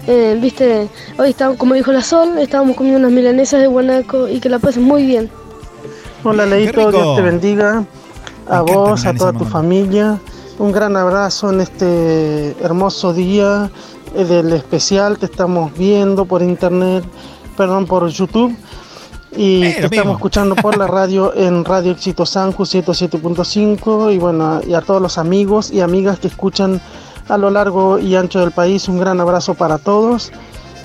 Eh, 0.06 0.38
Viste, 0.40 0.88
hoy 1.18 1.32
estamos, 1.32 1.58
como 1.58 1.74
dijo 1.74 1.92
la 1.92 2.02
Sol, 2.02 2.38
estábamos 2.38 2.76
comiendo 2.78 3.00
unas 3.00 3.12
milanesas 3.12 3.60
de 3.60 3.68
guanaco 3.68 4.28
y 4.28 4.40
que 4.40 4.50
la 4.50 4.60
pasen 4.60 4.84
muy 4.84 5.04
bien. 5.06 5.30
Hola 6.24 6.46
Leito. 6.46 6.92
Dios 6.92 7.16
te 7.16 7.22
bendiga. 7.24 7.84
A 8.50 8.62
vos, 8.62 9.06
a 9.06 9.14
toda 9.16 9.34
tu 9.34 9.44
familia. 9.46 10.20
Un 10.60 10.72
gran 10.72 10.98
abrazo 10.98 11.52
en 11.52 11.62
este 11.62 12.56
hermoso 12.62 13.14
día 13.14 13.70
del 14.16 14.52
especial. 14.54 15.20
Te 15.20 15.28
estamos 15.28 15.72
viendo 15.78 16.26
por 16.26 16.42
internet, 16.42 17.04
perdón, 17.56 17.86
por 17.86 18.08
YouTube. 18.08 18.58
Y 19.36 19.62
te 19.62 19.86
estamos 19.86 20.16
escuchando 20.16 20.56
por 20.56 20.76
la 20.76 20.88
radio 20.88 21.32
en 21.36 21.64
Radio 21.64 21.92
Éxito 21.92 22.26
Sanju 22.26 22.64
107.5. 22.64 24.12
Y 24.16 24.18
bueno, 24.18 24.62
y 24.68 24.74
a 24.74 24.82
todos 24.82 25.00
los 25.00 25.20
amigos 25.20 25.70
y 25.72 25.82
amigas 25.82 26.18
que 26.18 26.28
escuchan 26.28 26.82
a 27.30 27.38
lo 27.38 27.52
largo 27.52 28.00
y 28.00 28.16
ancho 28.16 28.40
del 28.40 28.52
país, 28.52 28.88
un 28.88 29.00
gran 29.00 29.20
abrazo 29.22 29.54
para 29.54 29.78
todos. 29.78 30.32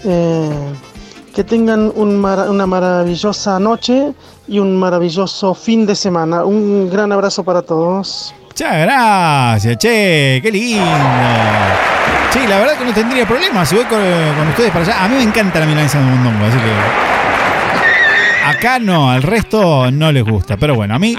Eh, 0.05 0.51
que 1.35 1.45
tengan 1.45 1.91
un 1.97 2.23
una 2.23 2.67
maravillosa 2.67 3.59
noche 3.59 4.13
y 4.47 4.59
un 4.59 4.77
maravilloso 4.77 5.55
fin 5.55 5.87
de 5.87 5.95
semana. 5.95 6.45
Un 6.45 6.91
gran 6.91 7.11
abrazo 7.11 7.43
para 7.43 7.63
todos. 7.63 8.35
Muchas 8.53 8.81
gracias, 8.81 9.79
che, 9.79 10.41
qué 10.43 10.51
lindo. 10.53 10.85
Sí, 12.35 12.41
la 12.47 12.59
verdad 12.59 12.77
que 12.77 12.85
no 12.85 12.93
tendría 12.93 13.25
problema 13.25 13.65
si 13.65 13.77
voy 13.77 13.85
con, 13.87 13.99
con 13.99 14.49
ustedes 14.49 14.71
para 14.71 14.85
allá. 14.85 15.05
A 15.05 15.09
mí 15.09 15.17
me 15.17 15.23
encanta 15.23 15.59
la 15.59 15.65
milanesa 15.65 15.99
de 15.99 16.05
mondongo, 16.05 16.45
así 16.45 16.59
que. 16.59 16.71
Acá 18.51 18.79
no, 18.79 19.11
al 19.11 19.23
resto 19.23 19.91
no 19.91 20.13
les 20.13 20.23
gusta. 20.23 20.59
Pero 20.59 20.75
bueno, 20.75 20.95
a 20.95 20.99
mí, 20.99 21.17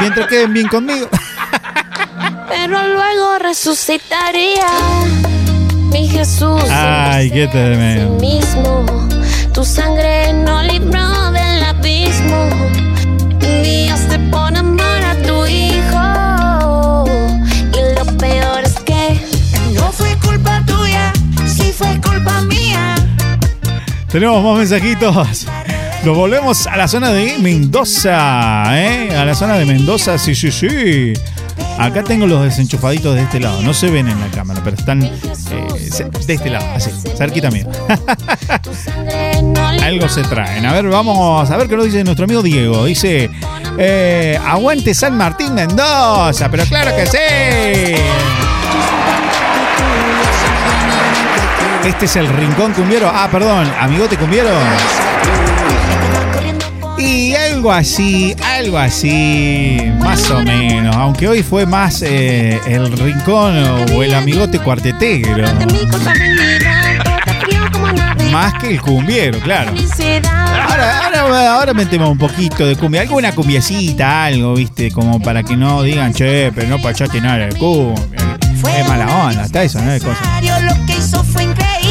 mientras 0.00 0.26
queden 0.26 0.52
bien 0.52 0.66
conmigo. 0.66 1.06
Pero 2.48 2.82
luego 2.88 3.38
resucitaría 3.38 4.66
mi 5.92 6.08
Jesús 6.08 6.64
Ay, 6.68 7.30
qué 7.30 7.46
tremendo. 7.46 8.18
mismo. 8.18 8.84
Tu 9.54 9.64
sangre 9.64 10.32
no 10.32 10.64
libró 10.64 11.30
del 11.30 11.62
abismo. 11.62 12.48
Tenemos 24.10 24.42
más 24.42 24.58
mensajitos. 24.58 25.46
Nos 26.04 26.16
volvemos 26.16 26.66
a 26.66 26.76
la 26.76 26.88
zona 26.88 27.12
de 27.12 27.36
Mendoza, 27.38 28.64
¿eh? 28.78 29.14
A 29.14 29.24
la 29.24 29.34
zona 29.34 29.58
de 29.58 29.66
Mendoza, 29.66 30.16
sí, 30.16 30.34
sí, 30.34 30.50
sí. 30.50 31.12
Acá 31.78 32.02
tengo 32.02 32.26
los 32.26 32.42
desenchufaditos 32.42 33.14
de 33.14 33.22
este 33.22 33.38
lado. 33.38 33.60
No 33.62 33.74
se 33.74 33.90
ven 33.90 34.08
en 34.08 34.18
la 34.18 34.28
cámara, 34.28 34.60
pero 34.64 34.76
están 34.76 35.02
eh, 35.02 35.12
de 36.26 36.34
este 36.34 36.50
lado, 36.50 36.66
así, 36.74 36.90
cerquita 37.16 37.50
mío. 37.50 37.66
Algo 39.82 40.08
se 40.08 40.22
traen. 40.22 40.64
A 40.64 40.72
ver, 40.72 40.88
vamos 40.88 41.50
a 41.50 41.56
ver 41.56 41.68
qué 41.68 41.76
nos 41.76 41.84
dice 41.84 42.02
nuestro 42.02 42.24
amigo 42.24 42.42
Diego. 42.42 42.86
Dice, 42.86 43.30
eh, 43.76 44.40
aguante 44.44 44.94
San 44.94 45.16
Martín 45.16 45.54
Mendoza, 45.54 46.50
pero 46.50 46.64
claro 46.64 46.96
que 46.96 47.06
sí. 47.06 48.57
Este 51.88 52.04
es 52.04 52.16
el 52.16 52.28
Rincón 52.28 52.74
Cumbiero. 52.74 53.10
Ah, 53.10 53.30
perdón, 53.32 53.66
amigote 53.80 54.18
Cumbiero. 54.18 54.50
Y 56.98 57.34
algo 57.34 57.72
así, 57.72 58.36
algo 58.44 58.76
así, 58.76 59.90
más 59.98 60.30
o 60.30 60.42
menos. 60.42 60.94
Aunque 60.94 61.26
hoy 61.26 61.42
fue 61.42 61.64
más 61.64 62.02
eh, 62.02 62.60
el 62.66 62.92
rincón 62.92 63.56
o 63.94 64.02
el 64.02 64.12
amigote 64.12 64.58
cuartetero. 64.58 65.46
Más 68.32 68.54
que 68.54 68.68
el 68.70 68.80
cumbiero, 68.80 69.38
claro. 69.40 69.72
Ahora, 70.70 71.08
ahora, 71.20 71.54
ahora 71.54 71.74
metemos 71.74 72.10
un 72.10 72.18
poquito 72.18 72.66
de 72.66 72.76
cumbia. 72.76 73.00
Alguna 73.02 73.32
cumbiecita, 73.34 74.26
algo, 74.26 74.54
viste, 74.54 74.90
como 74.90 75.20
para 75.20 75.42
que 75.42 75.56
no 75.56 75.82
digan, 75.82 76.12
che, 76.12 76.52
pero 76.54 76.68
no 76.68 76.78
pachaste 76.78 77.20
nada 77.20 77.46
de 77.46 77.56
cumbia. 77.56 78.38
Es 78.76 78.86
mala 78.88 79.06
onda, 79.24 79.44
está 79.44 79.62
eso, 79.62 79.80
no 79.80 79.90
es 79.92 80.02
cosa. 80.02 80.20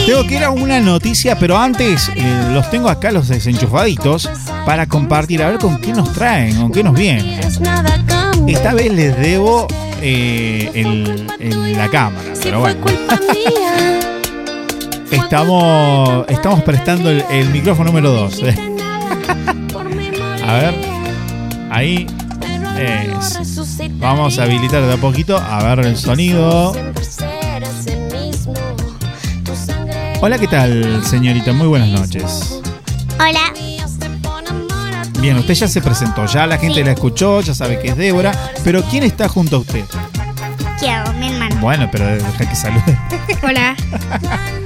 Tengo 0.06 0.26
que 0.28 0.36
ir 0.36 0.44
a 0.44 0.52
una 0.52 0.80
noticia, 0.80 1.38
pero 1.40 1.58
antes 1.58 2.10
eh, 2.16 2.50
los 2.54 2.70
tengo 2.70 2.88
acá, 2.90 3.12
los 3.12 3.28
desenchufaditos, 3.30 4.30
para 4.66 4.86
compartir, 4.86 5.42
a 5.44 5.50
ver 5.50 5.60
con 5.60 5.80
qué 5.82 5.92
nos 5.94 6.14
traen, 6.14 6.56
con 6.58 6.72
qué 6.72 6.84
nos 6.84 6.94
vienen. 6.94 7.40
Esta 8.48 8.74
vez 8.74 8.92
les 8.94 9.18
debo 9.18 9.68
eh, 10.02 10.70
el- 10.76 11.76
la 11.78 11.88
cámara, 11.90 12.34
pero 12.42 12.60
bueno. 12.62 12.80
Estamos, 15.12 16.26
estamos 16.28 16.64
prestando 16.64 17.10
el, 17.10 17.24
el 17.30 17.50
micrófono 17.50 17.88
número 17.90 18.12
2. 18.12 18.42
A 20.48 20.54
ver, 20.54 20.76
ahí 21.70 22.08
es. 22.78 23.38
Vamos 24.00 24.40
a 24.40 24.44
habilitar 24.44 24.82
de 24.84 24.94
a 24.94 24.98
poquito, 24.98 25.38
a 25.38 25.64
ver 25.64 25.86
el 25.86 25.98
sonido. 25.98 26.74
Hola, 30.22 30.40
¿qué 30.40 30.48
tal, 30.48 31.04
señorita? 31.04 31.52
Muy 31.52 31.68
buenas 31.68 31.90
noches. 31.90 32.62
Hola, 33.20 33.54
Bien, 35.20 35.36
usted 35.38 35.56
ya 35.56 35.68
se 35.68 35.82
presentó, 35.82 36.26
ya 36.28 36.46
la 36.46 36.58
gente 36.58 36.84
la 36.86 36.92
escuchó, 36.92 37.42
ya 37.42 37.54
sabe 37.54 37.80
que 37.80 37.90
es 37.90 37.98
Débora, 37.98 38.32
pero 38.64 38.84
¿quién 38.84 39.04
está 39.04 39.28
junto 39.28 39.58
a 39.58 39.60
usted? 39.60 39.84
quiero 40.80 41.12
mi 41.14 41.30
hermano. 41.30 41.56
Bueno, 41.60 41.90
pero 41.92 42.06
deja 42.06 42.50
que 42.50 42.56
salude. 42.56 42.98
Hola. 43.44 43.76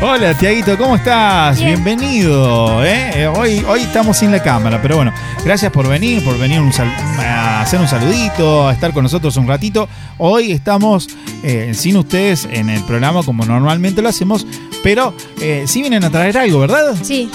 Hola, 0.00 0.34
Tiaguito, 0.34 0.76
¿cómo 0.76 0.96
estás? 0.96 1.58
Bien. 1.58 1.82
Bienvenido. 1.82 2.84
¿eh? 2.84 3.10
Eh, 3.22 3.26
Hoy, 3.26 3.64
hoy 3.66 3.80
estamos 3.80 4.18
sin 4.18 4.30
la 4.30 4.42
cámara, 4.42 4.80
pero 4.82 4.96
bueno, 4.96 5.12
gracias 5.44 5.72
por 5.72 5.88
venir, 5.88 6.22
por 6.22 6.38
venir 6.38 6.60
un 6.60 6.72
sal- 6.72 6.94
a 7.18 7.62
hacer 7.62 7.80
un 7.80 7.88
saludito, 7.88 8.68
a 8.68 8.72
estar 8.74 8.92
con 8.92 9.02
nosotros 9.04 9.36
un 9.36 9.48
ratito. 9.48 9.88
Hoy 10.18 10.52
estamos 10.52 11.08
eh, 11.42 11.72
sin 11.74 11.96
ustedes 11.96 12.46
en 12.50 12.68
el 12.68 12.82
programa 12.84 13.22
como 13.22 13.44
normalmente 13.46 14.02
lo 14.02 14.10
hacemos, 14.10 14.46
pero 14.82 15.14
eh, 15.40 15.64
sí 15.66 15.80
vienen 15.80 16.04
a 16.04 16.10
traer 16.10 16.36
algo, 16.38 16.60
¿verdad? 16.60 16.94
Sí, 17.02 17.30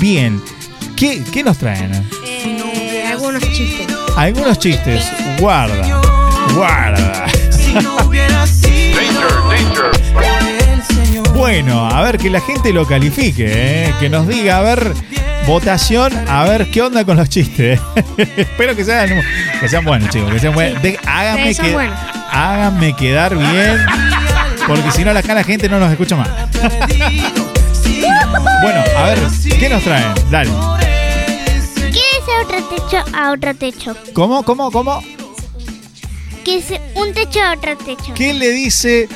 Bien. 0.00 0.40
¿Qué, 0.96 1.22
qué 1.32 1.42
nos 1.42 1.58
traen? 1.58 1.92
eh, 2.24 3.04
algunos 3.10 3.42
chistes. 3.42 3.86
Algunos 4.16 4.58
chistes. 4.60 5.04
Guarda. 5.40 6.00
Guarda. 6.54 7.26
Bueno, 11.44 11.86
a 11.86 12.00
ver 12.00 12.16
que 12.16 12.30
la 12.30 12.40
gente 12.40 12.72
lo 12.72 12.86
califique, 12.86 13.44
¿eh? 13.46 13.92
que 14.00 14.08
nos 14.08 14.26
diga, 14.26 14.56
a 14.56 14.62
ver, 14.62 14.94
votación, 15.46 16.10
a 16.26 16.44
ver 16.44 16.70
qué 16.70 16.80
onda 16.80 17.04
con 17.04 17.18
los 17.18 17.28
chistes. 17.28 17.78
Espero 18.16 18.74
que 18.74 18.82
sean, 18.82 19.10
que 19.60 19.68
sean 19.68 19.84
buenos, 19.84 20.08
chicos, 20.08 20.32
que 20.32 20.38
sean 20.38 20.54
buenos. 20.54 20.82
De- 20.82 20.98
háganme, 21.06 21.52
Sí, 21.52 21.60
que- 21.60 21.72
buenos. 21.74 21.98
háganme 22.30 22.96
quedar 22.96 23.36
bien, 23.36 23.76
porque 24.66 24.90
si 24.92 25.04
no, 25.04 25.10
acá 25.10 25.34
la 25.34 25.44
gente 25.44 25.68
no 25.68 25.78
nos 25.78 25.90
escucha 25.92 26.16
más. 26.16 26.30
bueno, 28.62 28.82
a 28.96 29.02
ver, 29.02 29.18
¿qué 29.60 29.68
nos 29.68 29.82
traen? 29.82 30.14
Dale. 30.30 30.50
¿Qué 31.76 31.90
dice 31.90 32.32
otro 32.42 32.64
techo 32.70 33.04
a 33.14 33.32
otro 33.32 33.54
techo? 33.54 33.94
¿Cómo, 34.14 34.44
cómo, 34.44 34.70
cómo? 34.70 35.02
¿Qué 36.42 36.56
dice 36.56 36.80
un 36.94 37.12
techo 37.12 37.42
a 37.42 37.52
otro 37.52 37.76
techo? 37.76 38.14
¿Qué 38.14 38.32
le 38.32 38.48
dice 38.50 39.10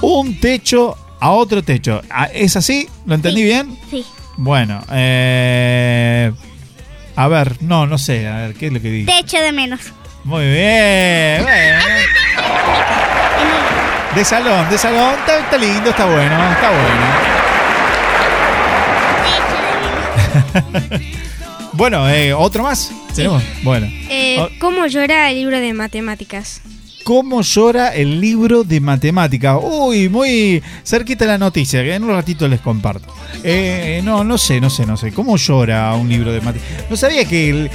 un 0.00 0.40
techo 0.40 0.96
a 1.20 1.30
otro 1.30 1.62
techo? 1.62 2.02
Ah, 2.10 2.28
¿Es 2.32 2.56
así? 2.56 2.88
¿Lo 3.06 3.14
entendí 3.14 3.42
bien? 3.42 3.78
Sí. 3.90 4.04
Bueno, 4.36 4.82
eh, 4.92 6.30
a 7.16 7.28
ver, 7.28 7.62
no, 7.62 7.86
no 7.86 7.96
sé, 7.98 8.26
a 8.28 8.36
ver, 8.38 8.54
¿qué 8.54 8.66
es 8.66 8.72
lo 8.72 8.80
que 8.82 8.90
dice? 8.90 9.10
Techo 9.10 9.38
de 9.38 9.52
menos. 9.52 9.80
Muy 10.24 10.44
bien, 10.44 11.42
bueno. 11.42 11.78
De 14.14 14.24
salón, 14.24 14.68
de 14.70 14.78
salón, 14.78 15.14
está, 15.20 15.38
está 15.40 15.58
lindo, 15.58 15.90
está 15.90 16.04
bueno, 16.06 16.52
está 16.52 16.70
bueno. 16.70 17.06
bueno, 21.72 22.08
eh, 22.08 22.32
¿otro 22.32 22.62
más? 22.62 22.90
¿Tenemos? 23.14 23.42
Bueno. 23.62 23.86
Eh, 24.10 24.36
Oh. 24.38 24.48
¿Cómo 24.58 24.86
llora 24.86 25.30
el 25.30 25.36
libro 25.36 25.58
de 25.60 25.72
matemáticas? 25.72 26.60
¿Cómo 27.06 27.40
llora 27.42 27.94
el 27.94 28.20
libro 28.20 28.64
de 28.64 28.80
matemáticas? 28.80 29.58
Uy, 29.62 30.08
muy 30.08 30.60
cerquita 30.82 31.24
la 31.24 31.38
noticia, 31.38 31.80
que 31.84 31.94
en 31.94 32.02
un 32.02 32.10
ratito 32.10 32.48
les 32.48 32.60
comparto. 32.60 33.06
Eh, 33.44 34.00
no, 34.02 34.24
no 34.24 34.36
sé, 34.36 34.60
no 34.60 34.68
sé, 34.70 34.84
no 34.86 34.96
sé. 34.96 35.12
¿Cómo 35.12 35.36
llora 35.36 35.94
un 35.94 36.08
libro 36.08 36.32
de 36.32 36.40
matemáticas? 36.40 36.90
No 36.90 36.96
sabía 36.96 37.24
que 37.24 37.48
el- 37.50 37.70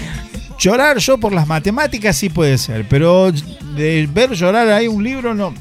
llorar 0.59 0.97
yo 0.97 1.17
por 1.17 1.31
las 1.31 1.47
matemáticas 1.47 2.17
sí 2.17 2.29
puede 2.29 2.57
ser, 2.57 2.85
pero 2.89 3.31
de 3.31 4.09
ver 4.13 4.31
llorar 4.33 4.67
ahí 4.67 4.89
un 4.89 5.01
libro 5.01 5.33
no. 5.33 5.53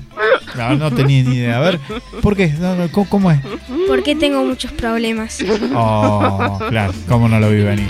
No, 0.56 0.74
no 0.74 0.90
tenía 0.90 1.22
ni 1.22 1.36
idea. 1.36 1.58
A 1.58 1.60
ver, 1.60 1.78
¿por 2.22 2.34
qué? 2.36 2.52
¿cómo, 2.90 3.08
cómo 3.08 3.30
es? 3.30 3.38
Porque 3.86 4.16
tengo 4.16 4.42
muchos 4.44 4.72
problemas. 4.72 5.38
Oh, 5.76 6.58
claro, 6.70 6.92
cómo 7.06 7.28
no 7.28 7.38
lo 7.38 7.50
vi 7.50 7.62
venir. 7.62 7.86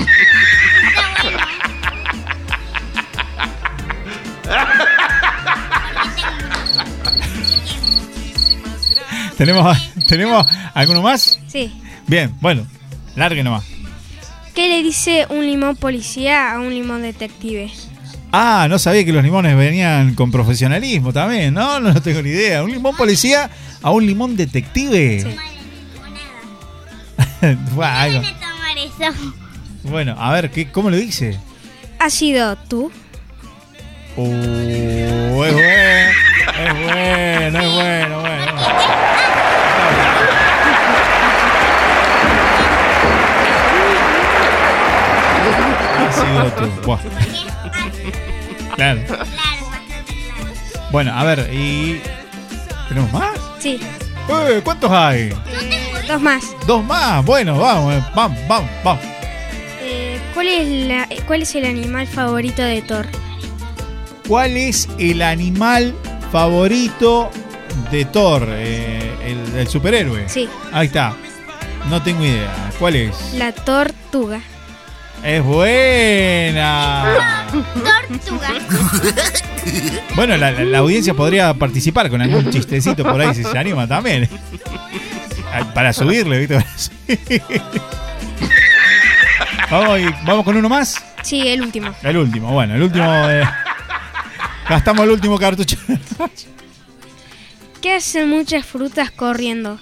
¿Tenemos, 9.40 9.79
¿Tenemos 10.07 10.46
alguno 10.74 11.00
más? 11.00 11.40
Sí. 11.46 11.72
Bien, 12.07 12.31
bueno, 12.42 12.66
largue 13.16 13.42
nomás. 13.42 13.64
¿Qué 14.55 14.68
le 14.68 14.83
dice 14.83 15.26
un 15.31 15.46
limón 15.46 15.76
policía 15.76 16.53
a 16.53 16.59
un 16.59 16.68
limón 16.68 17.00
detective? 17.00 17.72
Ah, 18.33 18.66
no 18.68 18.79
sabía 18.79 19.03
que 19.03 19.14
los 19.14 19.24
limones 19.24 19.57
venían 19.57 20.14
con 20.14 20.31
profesionalismo 20.31 21.14
también, 21.14 21.55
¿no? 21.55 21.81
No, 21.81 22.03
tengo 22.03 22.20
ni 22.20 22.29
idea. 22.29 22.62
¿Un 22.62 22.70
limón 22.70 22.94
policía 22.94 23.48
a 23.81 23.90
un 23.90 24.07
limón 24.07 24.37
detective? 24.37 25.24
Tomar 27.40 28.11
eso. 28.76 29.33
Bueno, 29.85 30.16
a 30.18 30.33
ver, 30.33 30.50
¿qué, 30.50 30.70
¿cómo 30.70 30.90
lo 30.90 30.98
dice? 30.98 31.38
¿Has 31.98 32.12
sido 32.12 32.57
tú? 32.57 32.92
Uh, 34.16 34.22
es 34.26 35.35
bueno, 35.35 35.59
es 35.59 36.85
bueno, 36.85 37.59
es 37.59 37.74
bueno, 37.74 38.20
bueno. 38.20 39.19
Tú. 46.56 46.82
Buah. 46.86 46.98
Claro. 48.76 49.00
Bueno, 50.90 51.12
a 51.16 51.24
ver, 51.24 51.48
y. 51.52 52.00
¿Tenemos 52.88 53.12
más? 53.12 53.38
Sí. 53.58 53.78
Eh, 54.28 54.60
¿Cuántos 54.64 54.90
hay? 54.90 55.32
Dos 56.08 56.20
más. 56.20 56.44
Dos 56.66 56.84
más. 56.84 57.24
Bueno, 57.24 57.56
vamos, 57.58 57.94
eh, 57.94 58.02
vamos, 58.14 58.38
vamos, 58.48 58.70
vamos. 58.82 59.04
Eh, 59.82 60.18
¿cuál, 60.34 60.48
es 60.48 60.68
la- 60.88 61.08
¿Cuál 61.26 61.42
es 61.42 61.54
el 61.54 61.66
animal 61.66 62.06
favorito 62.06 62.62
de 62.62 62.82
Thor? 62.82 63.06
¿Cuál 64.26 64.56
es 64.56 64.88
el 64.98 65.22
animal 65.22 65.94
favorito 66.32 67.30
de 67.90 68.04
Thor? 68.06 68.46
Eh, 68.48 69.12
el, 69.24 69.56
el 69.56 69.68
superhéroe. 69.68 70.28
Sí. 70.28 70.48
Ahí 70.72 70.86
está. 70.86 71.14
No 71.88 72.02
tengo 72.02 72.24
idea. 72.24 72.70
¿Cuál 72.78 72.96
es? 72.96 73.32
La 73.34 73.52
tortuga. 73.52 74.40
Es 75.24 75.42
buena. 75.44 77.46
Tortuga. 78.09 78.48
Bueno, 80.16 80.37
la, 80.37 80.50
la- 80.52 80.64
la 80.64 80.78
audiencia 80.78 81.12
podría 81.14 81.52
participar 81.54 82.09
con 82.09 82.22
algún 82.22 82.50
chistecito 82.50 83.02
por 83.04 83.20
ahí 83.20 83.35
si 83.35 83.44
se 83.44 83.59
anima 83.59 83.87
también. 83.87 84.28
Para 85.74 85.92
subirle, 85.92 86.38
¿viste? 86.38 86.54
Para. 86.56 86.66
Vamos, 89.70 90.00
y- 90.00 90.14
vamos 90.24 90.44
con 90.44 90.56
uno 90.56 90.68
más. 90.68 90.96
Sí, 91.22 91.46
el 91.46 91.61
último. 91.62 91.94
El 92.02 92.16
último, 92.16 92.50
bueno, 92.52 92.74
el 92.74 92.83
último. 92.83 93.04
eh, 93.28 93.44
gastamos 94.68 95.04
el 95.04 95.11
último 95.11 95.38
cartucho. 95.38 95.76
¿Qué 97.83 97.94
hacen 97.94 98.28
muchas 98.30 98.64
frutas 98.66 99.11
corriendo? 99.11 99.78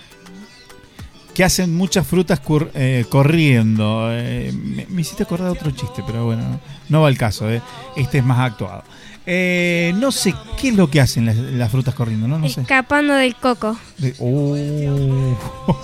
Que 1.38 1.44
hacen 1.44 1.72
muchas 1.76 2.04
frutas 2.04 2.42
cur- 2.42 2.68
eh, 2.74 3.04
corriendo. 3.08 4.08
Eh, 4.10 4.50
me, 4.52 4.86
me 4.88 5.02
hiciste 5.02 5.22
acordar 5.22 5.46
de 5.46 5.52
otro 5.52 5.70
chiste, 5.70 6.02
pero 6.04 6.24
bueno, 6.24 6.58
no 6.88 7.02
va 7.02 7.06
al 7.06 7.16
caso. 7.16 7.48
eh. 7.48 7.62
Este 7.94 8.18
es 8.18 8.24
más 8.24 8.40
actuado. 8.40 8.82
Eh, 9.24 9.92
no 9.98 10.10
sé 10.10 10.34
qué 10.60 10.70
es 10.70 10.74
lo 10.74 10.90
que 10.90 11.00
hacen 11.00 11.26
las, 11.26 11.36
las 11.36 11.70
frutas 11.70 11.94
corriendo, 11.94 12.26
¿no? 12.26 12.40
No 12.40 12.48
sé. 12.48 12.62
Escapando 12.62 13.14
del 13.14 13.36
coco. 13.36 13.78
De- 13.98 14.16
oh. 14.18 14.56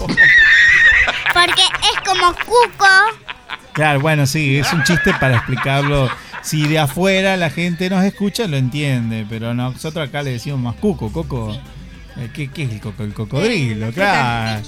Porque 1.33 1.63
es 1.63 2.01
como 2.05 2.33
cuco. 2.35 2.89
Claro, 3.75 4.01
bueno, 4.01 4.27
sí, 4.27 4.57
es 4.57 4.73
un 4.73 4.83
chiste 4.83 5.13
para 5.21 5.37
explicarlo. 5.37 6.09
Si 6.43 6.67
de 6.67 6.81
afuera 6.81 7.37
la 7.37 7.51
gente 7.51 7.89
nos 7.91 8.05
escucha, 8.05 8.49
lo 8.49 8.57
entiende, 8.57 9.25
pero 9.29 9.55
nosotros 9.55 10.09
acá 10.09 10.23
le 10.23 10.33
decimos 10.33 10.59
más 10.59 10.75
cuco, 10.75 11.13
coco. 11.13 11.57
¿Qué, 12.33 12.49
qué 12.51 12.63
es 12.65 12.71
el 12.73 12.81
coco? 12.81 13.03
El 13.05 13.13
cocodrilo, 13.15 13.93
claro. 13.93 14.63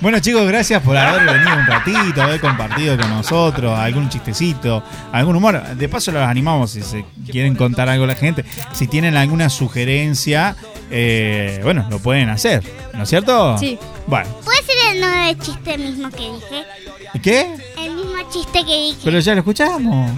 Bueno 0.00 0.20
chicos, 0.20 0.46
gracias 0.46 0.82
por 0.82 0.96
haber 0.96 1.24
venido 1.24 1.56
un 1.56 1.66
ratito, 1.66 2.22
haber 2.22 2.38
compartido 2.38 2.98
con 2.98 3.08
nosotros 3.08 3.78
algún 3.78 4.08
chistecito, 4.10 4.82
algún 5.10 5.36
humor. 5.36 5.62
De 5.74 5.88
paso 5.88 6.12
los 6.12 6.22
animamos 6.22 6.72
si 6.72 6.82
se 6.82 7.04
quieren 7.30 7.54
contar 7.54 7.88
algo 7.88 8.04
a 8.04 8.08
la 8.08 8.14
gente. 8.14 8.44
Si 8.72 8.88
tienen 8.88 9.16
alguna 9.16 9.48
sugerencia, 9.48 10.54
eh, 10.90 11.60
bueno, 11.62 11.86
lo 11.90 11.98
pueden 11.98 12.28
hacer, 12.28 12.62
¿no 12.92 13.04
es 13.04 13.08
cierto? 13.08 13.56
Sí. 13.58 13.78
Bueno, 14.06 14.28
¿Puede 14.44 14.62
ser 14.62 14.96
el 14.96 15.00
del 15.00 15.38
chiste 15.38 15.78
mismo 15.78 16.10
que 16.10 16.32
dije? 16.32 16.64
¿qué? 17.22 17.56
El 17.78 17.94
mismo 17.94 18.30
chiste 18.30 18.64
que 18.64 18.80
dije. 18.80 19.00
Pero 19.02 19.18
ya 19.18 19.32
lo 19.32 19.38
escuchamos. 19.40 20.10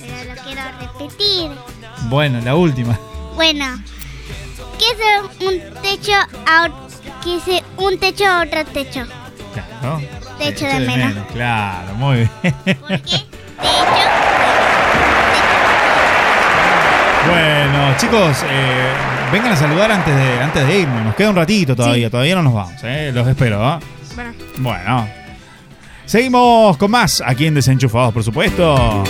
Pero 0.00 0.34
lo 0.34 0.42
quiero 0.42 0.62
repetir. 0.80 1.50
Bueno, 2.08 2.40
la 2.42 2.54
última. 2.54 2.98
Bueno, 3.34 3.82
¿qué 4.78 4.84
es 4.84 5.48
un 5.48 5.82
techo 5.82 6.12
¿Qué 7.24 7.36
es 7.36 7.63
un 7.76 7.98
techo 7.98 8.26
a 8.26 8.42
otro 8.42 8.64
techo? 8.66 9.06
Claro. 9.52 10.00
Techo 10.38 10.66
de 10.66 10.80
menos. 10.80 11.26
Claro, 11.32 11.94
muy 11.94 12.16
bien. 12.16 12.30
Bueno, 17.26 17.96
chicos, 17.96 18.44
eh, 18.50 18.92
vengan 19.32 19.52
a 19.52 19.56
saludar 19.56 19.90
antes 19.90 20.14
de, 20.14 20.42
antes 20.42 20.66
de 20.66 20.80
irnos. 20.80 21.04
Nos 21.04 21.14
queda 21.14 21.30
un 21.30 21.36
ratito 21.36 21.74
todavía, 21.74 22.10
todavía 22.10 22.34
no 22.34 22.42
nos 22.42 22.54
vamos, 22.54 22.74
eh, 22.82 23.10
los 23.14 23.26
espero. 23.26 23.64
¿ah? 23.64 23.80
Bueno. 24.14 24.32
Bueno, 24.58 25.08
seguimos 26.04 26.76
con 26.76 26.90
más 26.90 27.22
aquí 27.24 27.46
en 27.46 27.54
Desenchufados, 27.54 28.12
por 28.12 28.22
supuesto. 28.22 29.04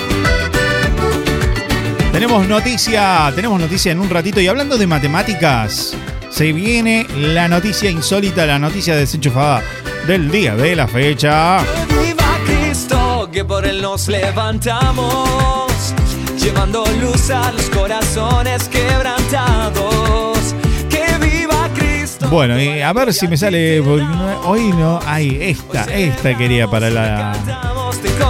Tenemos 2.12 2.46
noticia, 2.46 3.32
tenemos 3.34 3.60
noticia 3.60 3.90
en 3.90 3.98
un 3.98 4.08
ratito 4.08 4.40
y 4.40 4.46
hablando 4.46 4.78
de 4.78 4.86
matemáticas, 4.86 5.96
se 6.34 6.52
viene 6.52 7.06
la 7.16 7.46
noticia 7.46 7.88
insólita, 7.88 8.44
la 8.44 8.58
noticia 8.58 8.96
desenchufada 8.96 9.62
del 10.04 10.32
día 10.32 10.56
de 10.56 10.74
la 10.74 10.88
fecha. 10.88 11.60
Viva 11.88 12.38
Cristo, 12.44 13.28
que 13.32 13.44
por 13.44 13.64
él 13.64 13.80
nos 13.80 14.08
levantamos, 14.08 15.94
llevando 16.36 16.84
luz 17.00 17.30
a 17.30 17.52
los 17.52 17.70
corazones 17.70 18.68
quebrantados. 18.68 20.56
Que 20.90 21.04
viva 21.24 21.68
Cristo. 21.76 22.28
Bueno, 22.28 22.60
y 22.60 22.80
a 22.80 22.92
ver 22.92 23.14
si 23.14 23.28
me 23.28 23.36
sale. 23.36 23.78
Hoy 23.78 24.72
no. 24.72 24.98
Ay, 25.06 25.38
esta, 25.40 25.84
esta 25.84 26.36
quería 26.36 26.66
para 26.66 26.90
la. 26.90 27.32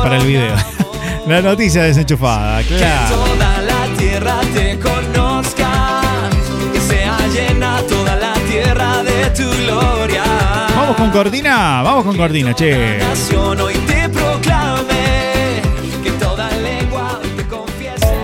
Para 0.03 0.19
el 0.19 0.27
video. 0.27 0.55
La 1.27 1.41
noticia 1.41 1.85
desenchufada, 1.85 2.63
claro. 2.65 3.17
Toda 3.17 3.63
la 3.63 3.87
tierra 3.97 4.41
te 4.53 4.79
tu 9.35 9.51
gloria. 9.51 10.23
Vamos 10.77 10.97
con 10.97 11.11
Cortina, 11.11 11.83
vamos 11.83 12.05
con 12.05 12.17
Cortina, 12.17 12.55
che. 12.55 12.99
Nación 12.99 13.61
hoy 13.61 13.75
te 13.87 14.09
proclame, 14.09 15.63
que 16.03 16.11
toda 16.13 16.49
lengua 16.51 17.21
hoy 17.21 17.29
te 17.37 17.47
confiese. 17.47 18.15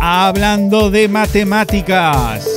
Hablando 0.00 0.90
de 0.90 1.08
matemáticas. 1.08 2.50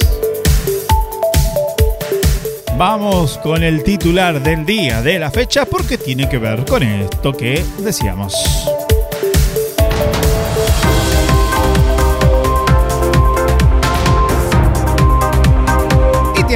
Vamos 2.78 3.40
con 3.40 3.64
el 3.64 3.84
titular 3.84 4.40
del 4.44 4.64
día 4.64 5.02
de 5.02 5.18
la 5.18 5.32
fecha 5.32 5.66
porque 5.66 5.98
tiene 5.98 6.30
que 6.30 6.38
ver 6.38 6.64
con 6.64 6.84
esto 6.84 7.34
que 7.34 7.66
decíamos. 7.80 8.67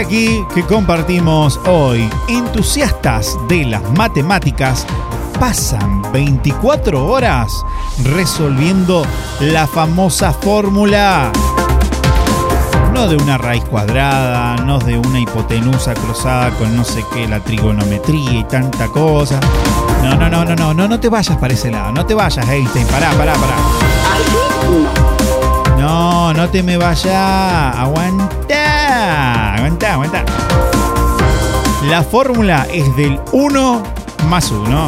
Aquí 0.01 0.43
que 0.53 0.63
compartimos 0.63 1.59
hoy, 1.67 2.09
entusiastas 2.27 3.37
de 3.47 3.65
las 3.65 3.83
matemáticas 3.91 4.85
pasan 5.39 6.01
24 6.11 7.05
horas 7.05 7.51
resolviendo 8.03 9.05
la 9.39 9.67
famosa 9.67 10.33
fórmula. 10.33 11.31
No 12.93 13.07
de 13.07 13.15
una 13.15 13.37
raíz 13.37 13.63
cuadrada, 13.63 14.55
no 14.57 14.79
de 14.79 14.97
una 14.97 15.19
hipotenusa 15.19 15.93
cruzada 15.93 16.49
con 16.57 16.75
no 16.75 16.83
sé 16.83 17.05
qué, 17.13 17.27
la 17.27 17.39
trigonometría 17.39 18.39
y 18.39 18.43
tanta 18.45 18.87
cosa. 18.87 19.39
No, 20.03 20.15
no, 20.15 20.29
no, 20.29 20.43
no, 20.43 20.55
no, 20.55 20.73
no, 20.73 20.87
no 20.87 20.99
te 20.99 21.09
vayas 21.09 21.37
para 21.37 21.53
ese 21.53 21.69
lado, 21.69 21.91
no 21.91 22.05
te 22.05 22.15
vayas, 22.15 22.47
Einstein, 22.49 22.87
pará, 22.87 23.11
pará, 23.11 23.33
pará. 23.33 23.55
No, 25.77 26.33
no 26.33 26.49
te 26.49 26.63
me 26.63 26.77
vayas. 26.77 27.75
Aguanta. 27.75 28.61
La 31.88 32.03
fórmula 32.03 32.67
es 32.71 32.95
del 32.95 33.19
1 33.31 33.84
más 34.29 34.51
1. 34.51 34.88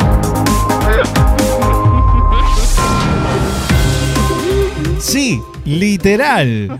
Sí, 5.00 5.42
literal. 5.66 6.80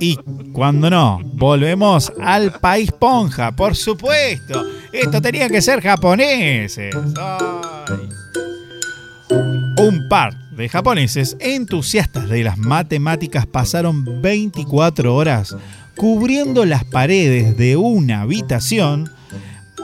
Y 0.00 0.16
cuando 0.52 0.90
no, 0.90 1.20
volvemos 1.34 2.12
al 2.20 2.52
país 2.52 2.92
ponja, 2.92 3.52
por 3.52 3.74
supuesto. 3.76 4.64
Esto 4.92 5.20
tenía 5.20 5.48
que 5.48 5.60
ser 5.60 5.80
japoneses. 5.80 6.94
Un 9.78 10.08
par 10.08 10.34
de 10.50 10.68
japoneses 10.68 11.36
entusiastas 11.40 12.28
de 12.28 12.44
las 12.44 12.56
matemáticas 12.56 13.46
pasaron 13.46 14.22
24 14.22 15.14
horas 15.14 15.56
cubriendo 15.96 16.64
las 16.64 16.84
paredes 16.84 17.56
de 17.56 17.76
una 17.76 18.22
habitación 18.22 19.10